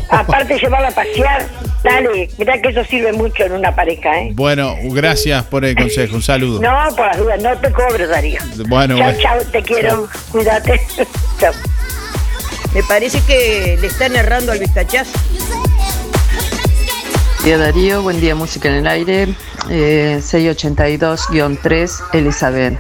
[0.10, 1.48] Aparte llevarla a pasear,
[1.84, 4.32] dale, mirá que eso sirve mucho en una pareja, eh.
[4.34, 6.62] Bueno, gracias por el consejo, un saludo.
[6.62, 8.40] No, por las dudas, no te cobro, Darío.
[8.68, 9.20] Bueno, chao, bueno.
[9.22, 10.82] chao, te quiero, cuídate.
[11.40, 11.54] chao.
[12.74, 15.18] Me parece que le están errando al vistachazo.
[17.38, 19.30] Buen día Darío, buen día Música en el Aire,
[19.70, 22.78] eh, 682-3 Elizabeth.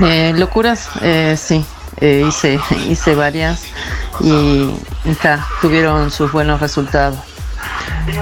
[0.00, 1.64] Eh, locuras, eh, sí,
[2.00, 2.58] eh, hice,
[2.88, 3.62] hice varias
[4.22, 4.74] y
[5.04, 7.18] está, tuvieron sus buenos resultados.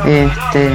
[0.07, 0.73] Este,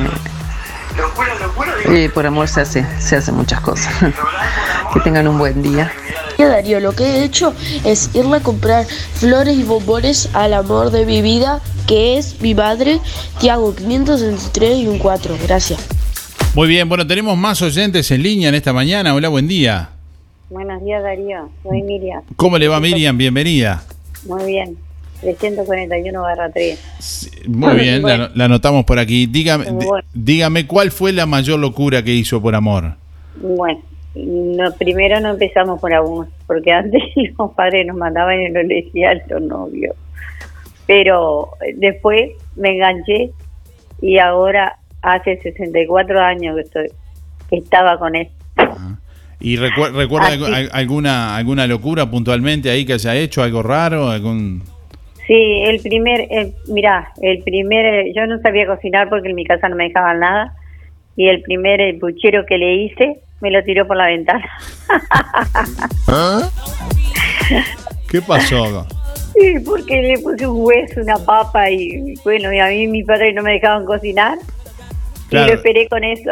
[1.94, 3.94] y por amor se hace, se hacen muchas cosas.
[4.94, 5.92] que tengan un buen día.
[6.38, 7.54] Darío, lo que he hecho
[7.86, 12.54] es irle a comprar flores y bombones al amor de mi vida, que es mi
[12.54, 13.00] madre,
[13.40, 15.38] Tiago 563 y un 4.
[15.44, 15.88] Gracias.
[16.56, 19.16] Muy bien, bueno, tenemos más oyentes en línea en esta mañana.
[19.16, 19.90] Hola, buen día.
[20.50, 21.50] Buenos días, Darío.
[21.64, 22.22] Soy Miriam.
[22.36, 23.18] ¿Cómo le va Miriam?
[23.18, 23.84] Bienvenida.
[24.26, 24.78] Muy bien.
[25.24, 27.32] 341 barra 3.
[27.48, 28.30] Muy bien, la, Bueno.
[28.36, 29.26] la anotamos por aquí.
[29.26, 30.06] Dígame, bueno.
[30.14, 32.94] dígame, ¿cuál fue la mayor locura que hizo por amor?
[33.42, 33.82] Bueno,
[34.16, 37.02] no, primero no empezamos por amor, porque antes
[37.40, 39.96] los padres nos mandaban y nos decían los novios.
[40.86, 43.32] Pero eh, después me enganché
[44.02, 46.88] y ahora hace 64 años que estoy
[47.50, 48.28] que estaba con él.
[49.40, 50.44] ¿Y recu- recuerda Ah, sí.
[50.46, 53.44] al- alguna, alguna locura puntualmente ahí que haya hecho?
[53.44, 54.10] ¿Algo raro?
[54.10, 54.64] ¿Algún...
[55.28, 59.46] Sí, el primer, el, mirá, el primer, eh, yo no sabía cocinar porque en mi
[59.46, 60.54] casa no me dejaban nada
[61.16, 64.46] y el primer el puchero que le hice me lo tiró por la ventana.
[68.10, 68.88] ¿Qué pasó?
[69.36, 73.34] Sí, porque le puse un hueso, una papa y bueno, y a mí mi padre
[73.34, 75.48] no me dejaban cocinar y Claro.
[75.48, 76.30] lo esperé con eso.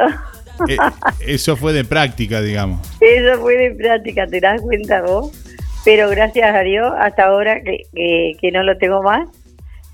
[0.69, 0.77] Eh,
[1.25, 2.79] eso fue de práctica, digamos.
[3.01, 5.31] Eso fue de práctica, ¿te das cuenta vos?
[5.83, 9.27] Pero gracias a Dios, hasta ahora que, que, que no lo tengo más,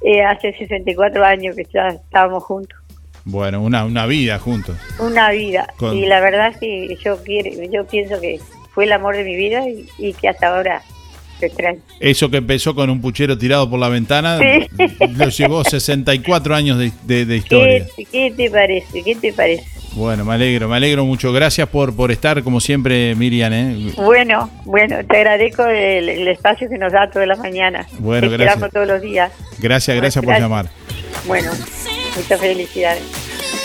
[0.04, 2.78] eh, hace 64 años que ya estábamos juntos.
[3.24, 4.78] Bueno, una, una vida juntos.
[5.00, 5.68] Una vida.
[5.78, 8.40] Con- Y la verdad que yo, quiero, yo pienso que
[8.72, 10.82] fue el amor de mi vida y, y que hasta ahora
[11.40, 11.80] se extraña.
[12.00, 14.68] Eso que empezó con un puchero tirado por la ventana, Sí.
[15.18, 17.86] lo llevó 64 años de, de- de historia.
[17.96, 19.04] ¿Qué, ¿Qué te parece?
[19.04, 19.66] ¿Qué te parece?
[19.98, 21.34] Bueno, me alegro, me alegro mucho.
[21.34, 23.52] Gracias por, por estar, como siempre, Miriam.
[23.52, 23.92] ¿eh?
[23.96, 27.88] Bueno, bueno, te agradezco el, el espacio que nos da todas las mañanas.
[27.98, 28.74] Bueno, Te esperamos gracias.
[28.74, 29.32] todos los días.
[29.58, 30.68] Gracias, gracias por llamar.
[31.26, 31.50] Bueno,
[32.16, 33.02] muchas felicidades.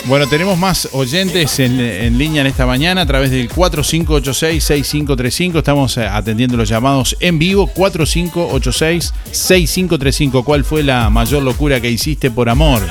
[0.05, 5.59] Bueno, tenemos más oyentes en, en línea en esta mañana a través del 4586-6535.
[5.59, 7.69] Estamos eh, atendiendo los llamados en vivo.
[7.73, 10.43] 4586-6535.
[10.43, 12.81] ¿Cuál fue la mayor locura que hiciste por amor?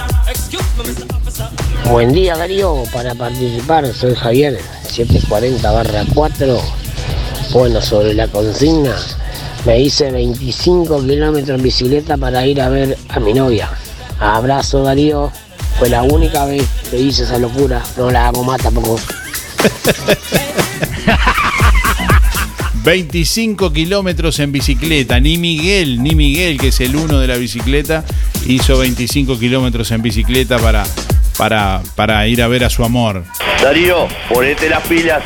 [1.90, 6.60] Buen día Darío, para participar soy Javier, 740 barra 4.
[7.52, 8.96] Bueno, sobre la consigna,
[9.66, 13.68] me hice 25 kilómetros en bicicleta para ir a ver a mi novia.
[14.18, 15.30] Abrazo Darío,
[15.78, 18.98] fue la única vez que hice esa locura, no la hago más tampoco.
[22.84, 25.20] 25 kilómetros en bicicleta.
[25.20, 28.04] Ni Miguel, ni Miguel, que es el uno de la bicicleta,
[28.46, 30.84] hizo 25 kilómetros en bicicleta para,
[31.42, 33.24] para, para ir a ver a su amor.
[33.60, 35.24] Darío, ponete las pilas.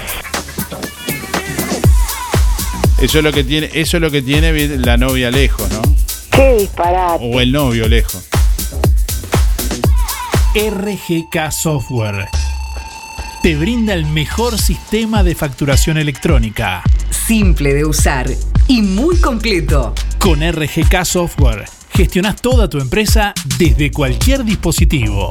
[2.99, 5.83] Eso es lo que tiene, eso es lo que tiene la novia lejos, ¿no?
[6.31, 7.23] Qué disparate.
[7.23, 8.31] O el novio lejos.
[10.55, 12.29] RGK Software
[13.43, 16.83] te brinda el mejor sistema de facturación electrónica.
[17.11, 18.27] Simple de usar
[18.69, 19.95] y muy completo.
[20.19, 25.31] Con RGK Software gestionas toda tu empresa desde cualquier dispositivo.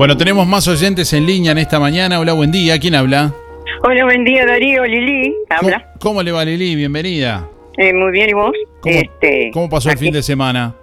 [0.00, 2.20] Bueno, tenemos más oyentes en línea en esta mañana.
[2.20, 2.78] Hola, buen día.
[2.78, 3.34] ¿Quién habla?
[3.82, 5.82] Hola, buen día Darío, Lili, habla.
[5.82, 6.74] ¿Cómo, cómo le va, Lili?
[6.74, 7.46] Bienvenida.
[7.76, 8.52] Eh, muy bien, ¿y vos?
[8.80, 10.74] ¿Cómo, Este, cómo pasó el fin de semana?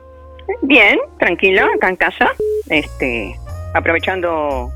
[0.62, 2.30] Bien, tranquila, acá en casa,
[2.70, 3.36] este,
[3.74, 4.72] aprovechando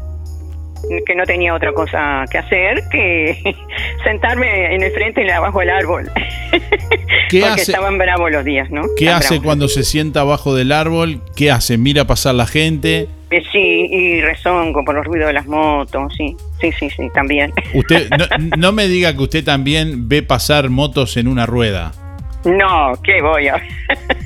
[1.05, 3.55] que no tenía otra cosa que hacer que
[4.03, 6.11] sentarme en el frente y abajo del árbol.
[7.29, 8.83] ¿Qué Porque hace, estaban bravos los días, ¿no?
[8.97, 9.45] ¿qué hace bravos.
[9.45, 11.21] cuando se sienta abajo del árbol?
[11.35, 11.77] ¿Qué hace?
[11.77, 13.07] ¿Mira pasar la gente?
[13.29, 17.53] Eh, sí, y rezongo por los ruidos de las motos, sí, sí, sí, sí, también.
[17.73, 18.25] Usted no,
[18.57, 21.93] no me diga que usted también ve pasar motos en una rueda.
[22.43, 23.61] No, ¿qué voy a...?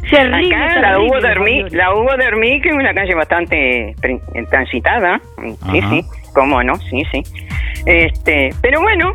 [0.09, 1.77] Terrible, Acá la Hugo de Hermí, Manuel.
[1.77, 3.95] la Hugo de Hermí, que es una calle bastante
[4.49, 5.19] transitada.
[5.71, 6.05] Sí, sí,
[6.35, 7.23] cómo no, sí, sí.
[7.87, 9.13] Este, pero bueno,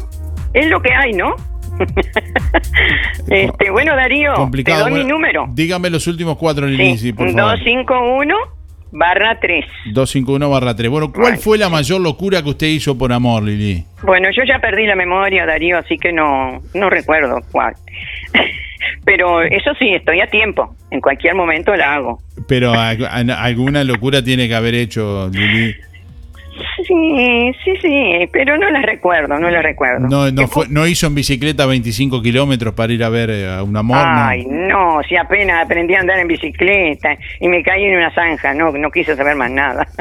[0.52, 1.36] es lo que hay, ¿no?
[3.28, 4.84] este, bueno, Darío, Complicado.
[4.86, 5.46] te doy mi número.
[5.52, 7.58] Dígame los últimos cuatro, Lili, sí, por favor.
[7.58, 8.34] 251
[8.92, 9.64] barra 3.
[9.92, 10.90] 251 barra 3.
[10.90, 13.84] Bueno, ¿cuál fue la mayor locura que usted hizo por amor, Lili?
[14.02, 17.74] Bueno, yo ya perdí la memoria, Darío, así que no, no recuerdo cuál.
[19.04, 20.74] Pero eso sí, estoy a tiempo.
[20.90, 22.18] En cualquier momento la hago.
[22.48, 25.74] Pero alguna locura tiene que haber hecho, Lili.
[26.86, 30.08] Sí, sí, sí, pero no la recuerdo, no la recuerdo.
[30.08, 33.62] No, no, fue, no hizo en bicicleta 25 kilómetros para ir a ver eh, a
[33.62, 34.24] un amor, ¿no?
[34.24, 38.54] Ay, no, si apenas aprendí a andar en bicicleta y me caí en una zanja,
[38.54, 39.86] no, no quise saber más nada.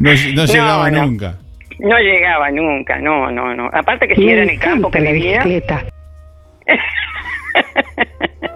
[0.00, 1.06] No, no llegaba no.
[1.06, 1.34] nunca.
[1.80, 3.68] No llegaba nunca, no, no, no.
[3.72, 5.44] Aparte que si era en el campo que vivía.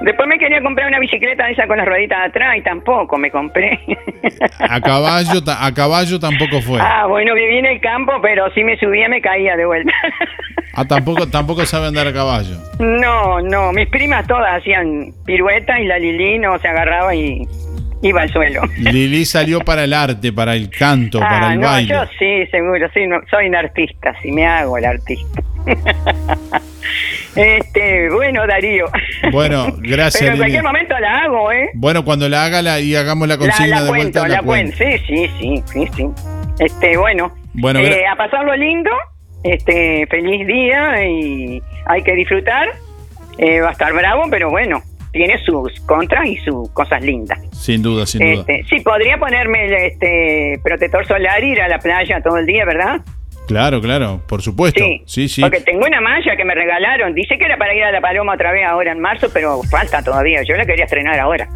[0.00, 3.78] Después me quería comprar una bicicleta esa con las rueditas atrás y tampoco me compré.
[4.58, 6.80] A caballo, a caballo tampoco fue.
[6.80, 9.92] Ah, bueno, viví en el campo, pero si me subía me caía de vuelta.
[10.76, 12.56] Ah, tampoco, tampoco sabe andar a caballo.
[12.80, 17.46] No, no, mis primas todas hacían piruetas y la Lili no se agarraba y
[18.02, 18.62] iba al suelo.
[18.78, 21.94] Lili salió para el arte, para el canto, para ah, el no, baile.
[21.94, 25.42] yo sí, seguro, sí, no, soy un artista, sí me hago el artista.
[27.36, 28.86] este, bueno, Darío.
[29.32, 30.38] Bueno, gracias, Pero en Lili.
[30.38, 31.70] cualquier momento la hago, ¿eh?
[31.74, 34.42] Bueno, cuando la haga la, y hagamos la consigna la de cuento, vuelta, la, la
[34.42, 34.76] cuento.
[34.76, 36.06] Sí, sí, sí, sí, sí.
[36.58, 38.90] Este, bueno, Bueno, eh, a pasarlo lindo,
[39.42, 42.68] este, feliz día y hay que disfrutar.
[43.38, 44.80] Eh, va a estar bravo, pero bueno,
[45.10, 47.38] tiene sus contras y sus cosas lindas.
[47.52, 48.44] Sin duda, sin duda.
[48.46, 52.46] Este, sí, podría ponerme el este, protector solar y ir a la playa todo el
[52.46, 53.00] día, ¿verdad?
[53.46, 54.82] Claro, claro, por supuesto.
[54.82, 55.02] Sí.
[55.06, 55.42] Sí, sí.
[55.42, 57.14] Porque tengo una malla que me regalaron.
[57.14, 60.02] Dice que era para ir a la Paloma otra vez ahora en marzo, pero falta
[60.02, 60.42] todavía.
[60.42, 61.48] Yo la quería estrenar ahora.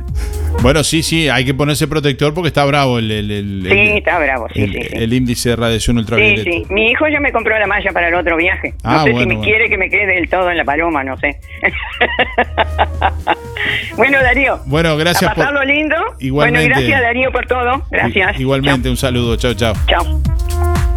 [0.62, 3.98] Bueno, sí, sí, hay que ponerse protector porque está bravo el, el, el- Sí, el-
[3.98, 4.88] está bravo, sí, sí, sí.
[4.92, 6.42] el índice de radiación Sí, ultravioleta.
[6.50, 6.64] sí.
[6.70, 8.70] Mi hijo ya me compró la malla para el otro viaje.
[8.82, 9.40] No Ah, sé si me bueno.
[9.42, 11.38] quiere que me quede del todo en la Paloma, no sé.
[13.96, 14.60] bueno, Darío.
[14.66, 15.96] Bueno, gracias a por- pasarlo lindo.
[16.18, 16.68] Igualmente.
[16.68, 17.82] Bueno, gracias, Darío, por todo.
[17.90, 18.40] Gracias.
[18.40, 19.74] Igualmente, un saludo, chao, chao.
[19.86, 20.87] Chao.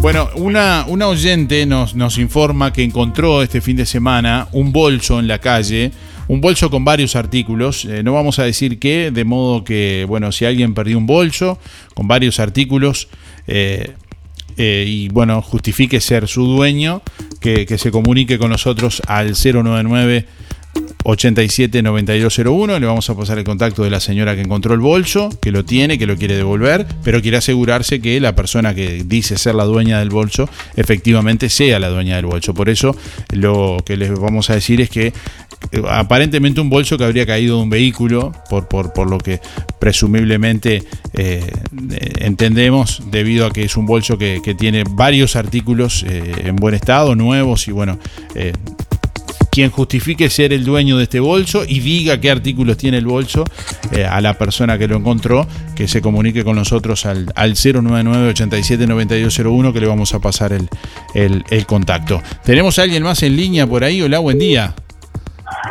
[0.00, 5.18] Bueno, una, una oyente nos, nos informa que encontró este fin de semana un bolso
[5.18, 5.92] en la calle,
[6.28, 10.32] un bolso con varios artículos, eh, no vamos a decir qué, de modo que, bueno,
[10.32, 11.58] si alguien perdió un bolso
[11.94, 13.08] con varios artículos
[13.46, 13.92] eh,
[14.56, 17.02] eh, y, bueno, justifique ser su dueño,
[17.40, 20.26] que, que se comunique con nosotros al 099
[21.04, 22.80] 879201.
[22.80, 25.64] Le vamos a pasar el contacto de la señora que encontró el bolso, que lo
[25.64, 29.64] tiene, que lo quiere devolver, pero quiere asegurarse que la persona que dice ser la
[29.64, 32.54] dueña del bolso efectivamente sea la dueña del bolso.
[32.54, 32.96] Por eso
[33.32, 35.12] lo que les vamos a decir es que
[35.72, 39.40] eh, aparentemente un bolso que habría caído de un vehículo, por, por, por lo que
[39.78, 40.82] presumiblemente
[41.12, 41.44] eh,
[42.18, 46.74] entendemos, debido a que es un bolso que, que tiene varios artículos eh, en buen
[46.74, 47.98] estado, nuevos y bueno,
[48.34, 48.52] eh,
[49.54, 53.44] quien justifique ser el dueño de este bolso y diga qué artículos tiene el bolso
[53.92, 59.72] eh, a la persona que lo encontró, que se comunique con nosotros al, al 099-879201
[59.72, 60.68] que le vamos a pasar el,
[61.14, 62.20] el- el contacto.
[62.44, 64.02] ¿Tenemos a alguien más en línea por ahí?
[64.02, 64.74] Hola, buen día.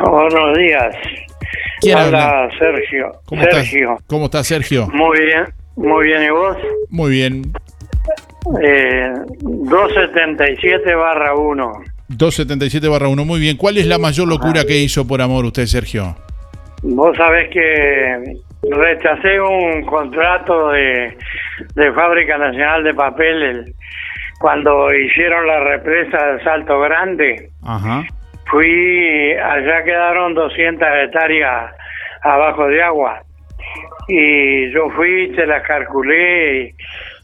[0.00, 0.94] Buenos días.
[1.80, 3.12] ¿Quién Habla Sergio.
[3.26, 3.90] ¿Cómo Sergio.
[3.92, 4.04] estás?
[4.06, 4.88] ¿Cómo estás, Sergio?
[4.94, 5.44] Muy bien,
[5.76, 6.22] muy bien.
[6.22, 6.56] ¿Y vos?
[6.88, 7.52] Muy bien.
[8.62, 9.12] Eh,
[9.42, 11.72] 277 barra 1.
[12.08, 13.24] 277 barra 1.
[13.24, 13.56] Muy bien.
[13.56, 16.16] ¿Cuál es la mayor locura que hizo por amor usted, Sergio?
[16.82, 18.34] Vos sabés que
[18.70, 21.16] rechacé un contrato de,
[21.74, 23.74] de Fábrica Nacional de Papel el-
[24.40, 27.50] cuando hicieron la represa del Salto Grande.
[27.64, 28.04] Ajá.
[28.50, 31.72] Fui, allá quedaron 200 hectáreas
[32.22, 33.22] abajo de agua.
[34.08, 36.74] Y yo fui, te las calculé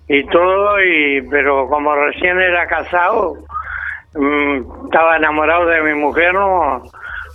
[0.09, 3.35] y, y todo, y, pero como recién era casado,
[4.15, 6.83] estaba enamorado de mi mujer, no,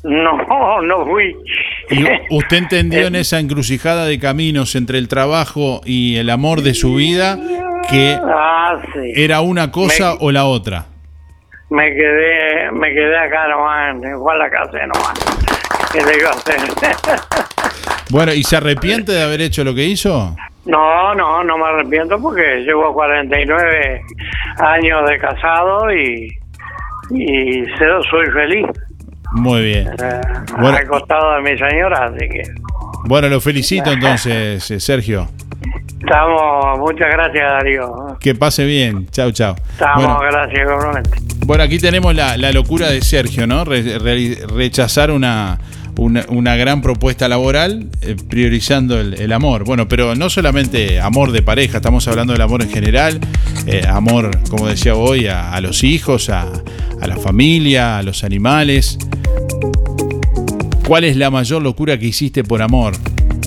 [0.03, 1.35] no, no fui.
[1.89, 6.73] ¿Y usted entendió en esa encrucijada de caminos entre el trabajo y el amor de
[6.73, 7.37] su vida
[7.89, 9.13] que Ah, sí.
[9.15, 10.85] era una cosa Me- o la otra?
[11.69, 15.13] Me quedé, me quedé acá nomás, igual la casé nomás.
[15.91, 16.57] ¿Qué le iba a hacer?
[18.11, 20.35] Bueno, ¿y se arrepiente de haber hecho lo que hizo?
[20.65, 24.01] No, no, no me arrepiento porque llevo 49
[24.59, 26.29] años de casado y,
[27.11, 28.65] y se- soy feliz
[29.33, 29.87] Muy bien.
[30.01, 30.21] eh,
[30.59, 30.77] Bueno.
[30.77, 32.41] al costado de mi señora, así que
[33.07, 35.27] Bueno, lo felicito entonces, eh, Sergio.
[35.99, 39.07] estamos, muchas gracias Darío, Que pase bien.
[39.11, 39.55] Chau, chau.
[39.71, 41.09] estamos, Bueno, gracias igualmente.
[41.45, 43.63] bueno, aquí tenemos la, la locura de Sergio, ¿no?
[43.65, 45.59] Re- re- rechazar una,
[45.97, 49.63] una, una gran propuesta laboral eh, priorizando el, el amor.
[49.63, 53.19] Bueno, pero no solamente amor de pareja, estamos hablando del amor en general,
[53.67, 56.47] eh, amor, como decía hoy, a, a los hijos, a,
[57.01, 58.97] a la familia, a los animales.
[60.87, 62.93] ¿Cuál es la mayor locura que hiciste por amor?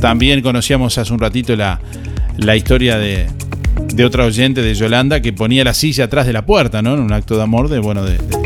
[0.00, 1.80] También conocíamos hace un ratito la,
[2.36, 3.26] la historia de,
[3.94, 6.94] de otra oyente de Yolanda que ponía la silla atrás de la puerta, ¿no?
[6.94, 8.36] En un acto de amor, de bueno, de, de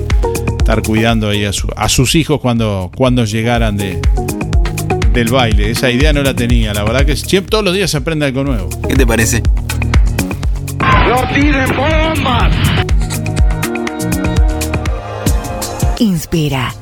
[0.58, 3.98] estar cuidando ahí a, su- a sus hijos cuando, cuando llegaran de,
[5.12, 5.70] del baile.
[5.70, 8.44] Esa idea no la tenía, la verdad que siempre, todos los días se aprende algo
[8.44, 8.68] nuevo.
[8.88, 9.42] ¿Qué te parece?
[10.78, 12.54] ¡No tiren bombas!
[16.02, 16.81] Inspira.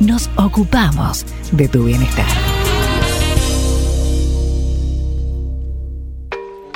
[0.00, 2.26] nos ocupamos de tu bienestar.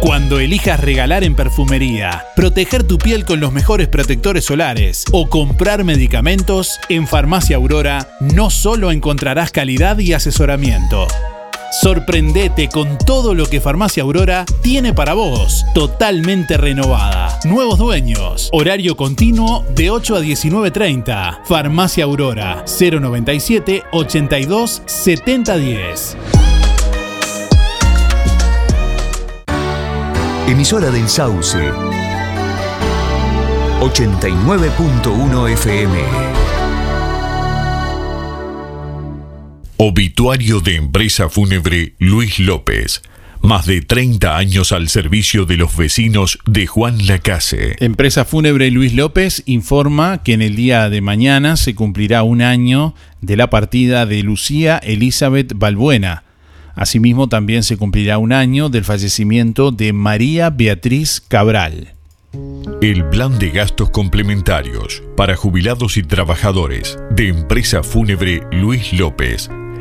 [0.00, 5.84] Cuando elijas regalar en perfumería, proteger tu piel con los mejores protectores solares o comprar
[5.84, 11.06] medicamentos, en Farmacia Aurora no solo encontrarás calidad y asesoramiento.
[11.70, 17.38] Sorprendete con todo lo que Farmacia Aurora tiene para vos, totalmente renovada.
[17.44, 21.44] Nuevos dueños, horario continuo de 8 a 19.30.
[21.44, 26.16] Farmacia Aurora 097 82 7010.
[30.48, 31.56] Emisora del Sauce.
[33.80, 36.39] 89.1 FM.
[39.82, 43.00] Obituario de empresa fúnebre Luis López.
[43.40, 47.76] Más de 30 años al servicio de los vecinos de Juan Lacase.
[47.78, 52.94] Empresa Fúnebre Luis López informa que en el día de mañana se cumplirá un año
[53.22, 56.24] de la partida de Lucía Elizabeth Balbuena.
[56.74, 61.94] Asimismo, también se cumplirá un año del fallecimiento de María Beatriz Cabral.
[62.82, 69.48] El plan de gastos complementarios para jubilados y trabajadores de empresa fúnebre Luis López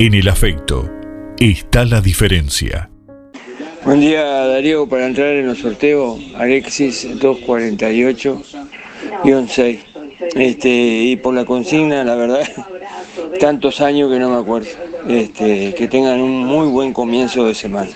[0.00, 0.90] En el afecto
[1.38, 2.90] está la diferencia.
[3.84, 9.78] Buen día Darío, para entrar en los sorteos, Alexis 248-6.
[10.34, 12.42] Este, y por la consigna, la verdad,
[13.40, 14.68] tantos años que no me acuerdo.
[15.08, 17.92] Este, que tengan un muy buen comienzo de semana.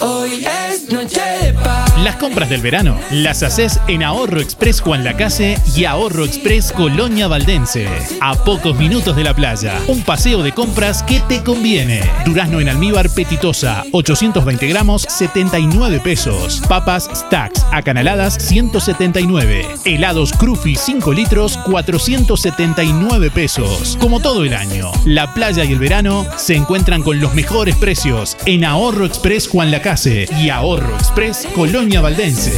[0.00, 1.85] Hoy es noche de paz.
[2.04, 7.26] Las compras del verano las haces en Ahorro Express Juan Lacase y Ahorro Express Colonia
[7.26, 7.88] Valdense.
[8.20, 9.80] A pocos minutos de la playa.
[9.88, 12.02] Un paseo de compras que te conviene.
[12.26, 16.62] Durazno en almíbar petitosa, 820 gramos, 79 pesos.
[16.68, 19.66] Papas Stacks acanaladas, 179.
[19.86, 23.96] Helados Cruffy 5 litros, 479 pesos.
[23.98, 28.36] Como todo el año, la playa y el verano se encuentran con los mejores precios
[28.44, 32.52] en Ahorro Express Juan Lacase y Ahorro Express Colonia Valdense.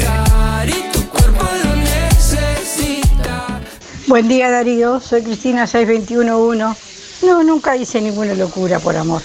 [4.07, 7.27] Buen día Darío, soy Cristina 6211.
[7.27, 9.21] No, nunca hice ninguna locura por amor.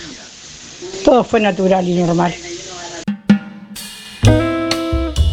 [1.06, 2.36] Todo fue natural y normal.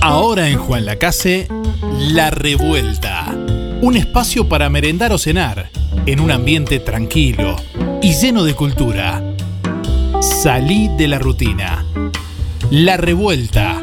[0.01, 1.49] Ahora en Juan Lacase,
[2.13, 3.27] La Revuelta.
[3.83, 5.69] Un espacio para merendar o cenar
[6.07, 7.57] en un ambiente tranquilo
[8.01, 9.21] y lleno de cultura.
[10.21, 11.85] Salí de la rutina.
[12.71, 13.83] La Revuelta,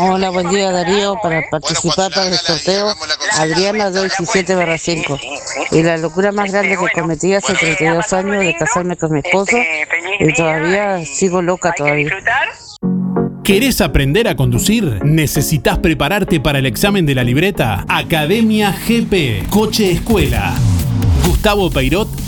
[0.00, 1.16] Hola, buen día Darío.
[1.22, 2.94] Para participar para el sorteo,
[3.38, 5.18] Adriana 217 barra 5.
[5.72, 9.56] Y la locura más grande que cometí hace 32 años de casarme con mi esposo
[10.20, 12.10] y todavía sigo loca todavía.
[13.42, 15.02] ¿Querés aprender a conducir?
[15.04, 17.84] ¿Necesitas prepararte para el examen de la libreta?
[17.88, 20.54] Academia GP, Coche Escuela.
[21.24, 22.27] Gustavo Peirot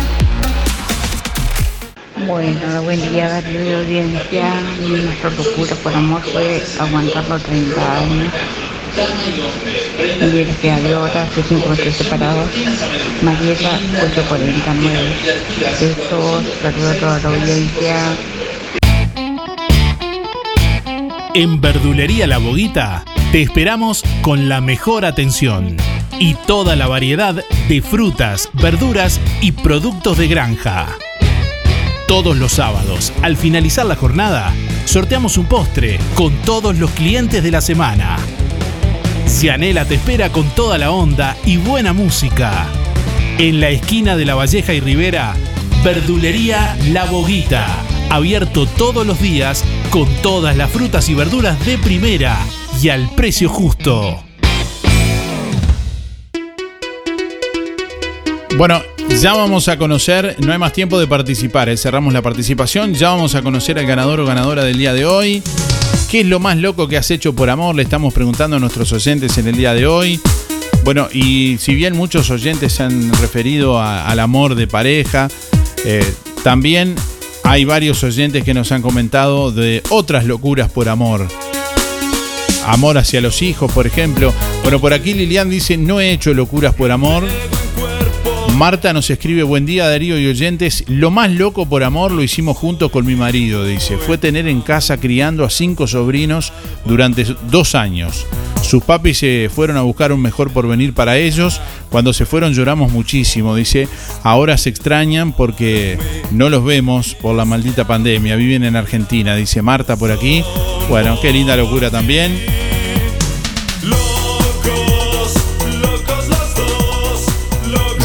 [2.27, 4.53] Bueno, buen día, de audiencia.
[4.79, 8.33] Nuestra locura por amor fue aguantarlo 30 años.
[10.21, 12.49] Y gracias a Dios ahora 5 meses separados.
[13.21, 15.13] Mariela 849.
[15.81, 17.97] Eso, saludo a toda la audiencia.
[21.33, 25.77] En Verdulería La Boguita te esperamos con la mejor atención
[26.19, 30.87] y toda la variedad de frutas, verduras y productos de granja.
[32.11, 37.51] Todos los sábados, al finalizar la jornada, sorteamos un postre con todos los clientes de
[37.51, 38.17] la semana.
[39.25, 42.67] Cianela te espera con toda la onda y buena música.
[43.37, 45.35] En la esquina de La Valleja y Rivera,
[45.85, 47.65] Verdulería La Boguita.
[48.09, 52.37] Abierto todos los días con todas las frutas y verduras de primera
[52.81, 54.21] y al precio justo.
[58.57, 58.81] Bueno,
[59.19, 63.09] ya vamos a conocer, no hay más tiempo de participar, eh, cerramos la participación, ya
[63.09, 65.43] vamos a conocer al ganador o ganadora del día de hoy.
[66.09, 67.75] ¿Qué es lo más loco que has hecho por amor?
[67.75, 70.19] Le estamos preguntando a nuestros oyentes en el día de hoy.
[70.83, 75.29] Bueno, y si bien muchos oyentes se han referido al amor de pareja,
[75.85, 76.13] eh,
[76.43, 76.95] también
[77.43, 81.27] hay varios oyentes que nos han comentado de otras locuras por amor.
[82.65, 84.33] Amor hacia los hijos, por ejemplo.
[84.63, 87.27] Bueno, por aquí Lilian dice, no he hecho locuras por amor.
[88.57, 92.57] Marta nos escribe, buen día Darío y oyentes, lo más loco por amor lo hicimos
[92.57, 96.53] juntos con mi marido, dice, fue tener en casa criando a cinco sobrinos
[96.85, 98.27] durante dos años.
[98.61, 101.59] Sus papis se fueron a buscar un mejor porvenir para ellos,
[101.89, 103.87] cuando se fueron lloramos muchísimo, dice,
[104.23, 105.97] ahora se extrañan porque
[106.31, 110.43] no los vemos por la maldita pandemia, viven en Argentina, dice Marta por aquí,
[110.89, 112.70] bueno, qué linda locura también.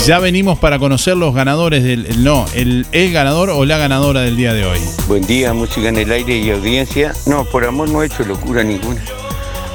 [0.07, 2.07] Ya venimos para conocer los ganadores del.
[2.07, 4.78] el- No, el, el ganador o la ganadora del día de hoy.
[5.09, 7.12] Buen día, música en el aire y audiencia.
[7.27, 9.03] No, por amor no he hecho locura ninguna.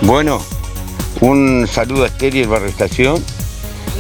[0.04, 0.42] Bueno,
[1.20, 3.20] un saludo a Esther y el Barrio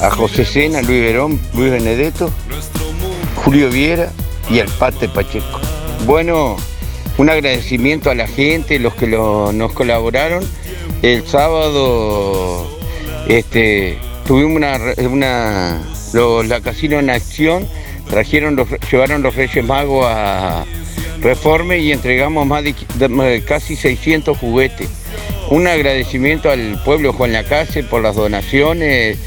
[0.01, 2.31] a José Sena, Luis Verón, Luis Benedetto,
[3.43, 4.13] Julio Viera
[4.49, 5.59] y al Pate Pacheco.
[6.05, 6.55] Bueno,
[7.17, 10.45] un agradecimiento a la gente, los que nos colaboraron.
[11.01, 12.67] El sábado
[13.27, 14.61] este, tuvimos
[14.97, 15.81] una
[16.13, 17.67] los- la Casino en Acción,
[18.09, 20.65] trajeron los, llevaron los Reyes Magos a
[21.21, 24.89] Reforme y entregamos más de, casi 600 juguetes.
[25.49, 29.17] Un agradecimiento al pueblo Juan Lacase por las donaciones,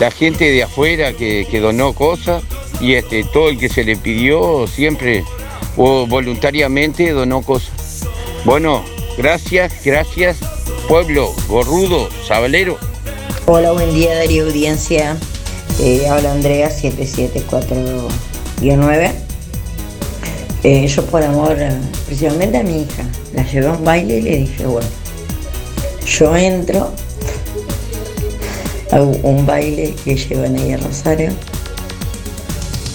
[0.00, 2.42] la gente de afuera que, que donó cosas
[2.80, 5.22] y este, todo el que se le pidió siempre
[5.76, 8.04] o voluntariamente donó cosas.
[8.44, 8.84] Bueno,
[9.18, 10.38] gracias, gracias,
[10.88, 12.78] pueblo, gorrudo, sabalero.
[13.46, 15.16] Hola, buen día Darío Audiencia.
[15.78, 19.12] Eh, habla Andrea 774-9.
[20.62, 21.58] Eh, yo por amor,
[22.06, 23.04] principalmente a mi hija,
[23.34, 24.88] la llevé a un baile y le dije, bueno,
[26.06, 26.90] yo entro
[28.90, 31.30] a un baile que llevan ahí a Rosario.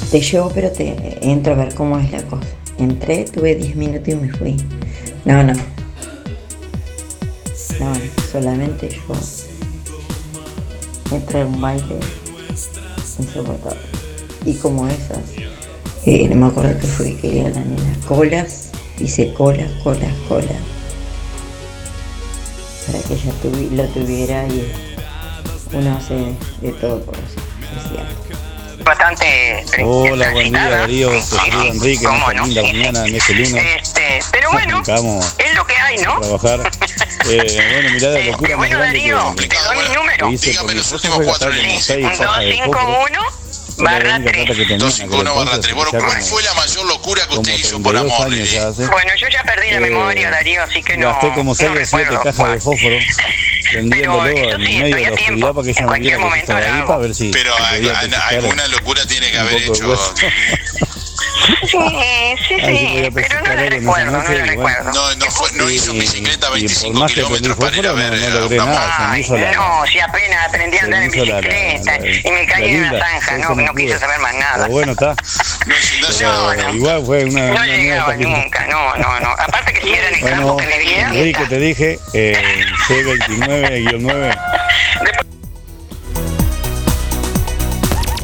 [0.09, 2.47] Te llevo, pero te entro a ver cómo es la cosa.
[2.79, 4.57] Entré, tuve 10 minutos y me fui.
[5.23, 5.53] No, no.
[7.79, 7.93] No,
[8.31, 9.13] solamente yo
[11.15, 11.99] entré a un baile
[13.21, 13.79] insoportable.
[14.45, 15.19] Y como esas,
[16.05, 18.69] eh, no me acuerdo que fue que era la nena, colas,
[18.99, 20.47] hice colas, colas, colas,
[22.87, 24.71] para que ella tuvi- lo tuviera y
[25.73, 26.15] uno hace
[26.61, 27.39] de todo por eso,
[27.77, 28.83] es cierto.
[28.83, 33.63] bastante Hola, buen día Darío, Enrique en esta linda mañana en este lunes.
[33.81, 36.19] Este, pero bueno, es lo que hay, ¿no?
[36.19, 36.71] trabajar.
[37.29, 40.27] Eh, bueno, mirá la locura más Bueno, grande Darío, que, te doy mi número.
[40.27, 43.21] que hice por mi esposa fue gastar como 6 cajas de fósforo.
[43.21, 43.21] 251
[43.77, 46.53] Fue la única plata que tenía en aquel entonces, Bueno, ya ¿cuál como- fue la
[46.53, 48.27] mayor locura que usted hizo por amor?
[48.27, 51.07] Bueno, yo ya perdí la Eh, memoria, Darío, así que no.
[51.07, 52.97] Gasté como 6 o 7 cajas de fósforo
[53.73, 56.81] vendiéndolo en medio de la oscuridad para que ella no viera que yo estaba ahí
[56.85, 60.13] para ver si Pero alguna locura tiene que haber hecho.
[61.41, 61.77] Sí,
[62.47, 64.91] sí, A ver podía pero no lo recuerdo, no lo recuerdo.
[64.93, 68.57] No, no, fue, no hizo bicicleta Y por más que prendí fósforo, no, no logré
[68.57, 68.97] nada.
[68.97, 71.39] Se me hizo la, No, si apenas aprendí a andar me en hizo la, la,
[71.41, 74.57] bicicleta la- y me la caí en una zanja, no, no quise saber más nada.
[74.57, 75.15] Pero bueno, está.
[75.65, 79.29] Pero igual fue una, No una llegaba nunca, no, no, no.
[79.31, 81.07] Aparte que si era en el Bueno, campo que vivía.
[81.07, 84.37] Enrique, te dije, eh, C29-9.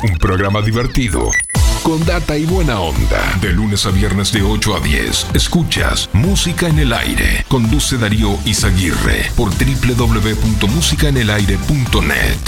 [0.04, 1.32] Un programa divertido.
[1.88, 3.38] Con data y buena onda.
[3.40, 5.28] De lunes a viernes de 8 a 10.
[5.34, 7.46] Escuchas Música en el Aire.
[7.48, 12.40] Conduce Darío Izaguirre por www.musicaenelaire.net.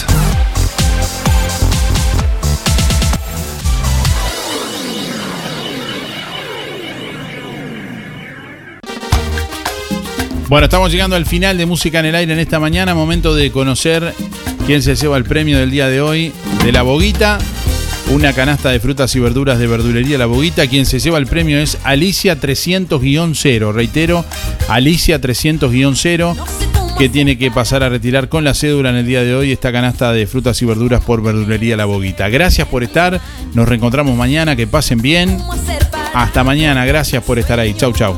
[10.49, 12.93] Bueno, estamos llegando al final de Música en el Aire en esta mañana.
[12.93, 14.13] Momento de conocer
[14.65, 16.33] quién se lleva el premio del día de hoy
[16.65, 17.39] de la Boguita.
[18.09, 20.65] Una canasta de frutas y verduras de verdulería La Boguita.
[20.65, 23.71] Quien se lleva el premio es Alicia 300-0.
[23.71, 24.25] Reitero,
[24.67, 26.35] Alicia 300-0
[26.97, 29.71] que tiene que pasar a retirar con la cédula en el día de hoy esta
[29.71, 32.27] canasta de frutas y verduras por verdulería La Boguita.
[32.27, 33.21] Gracias por estar.
[33.53, 34.55] Nos reencontramos mañana.
[34.55, 35.37] Que pasen bien.
[36.13, 36.85] Hasta mañana.
[36.85, 37.73] Gracias por estar ahí.
[37.75, 38.17] Chau, chau.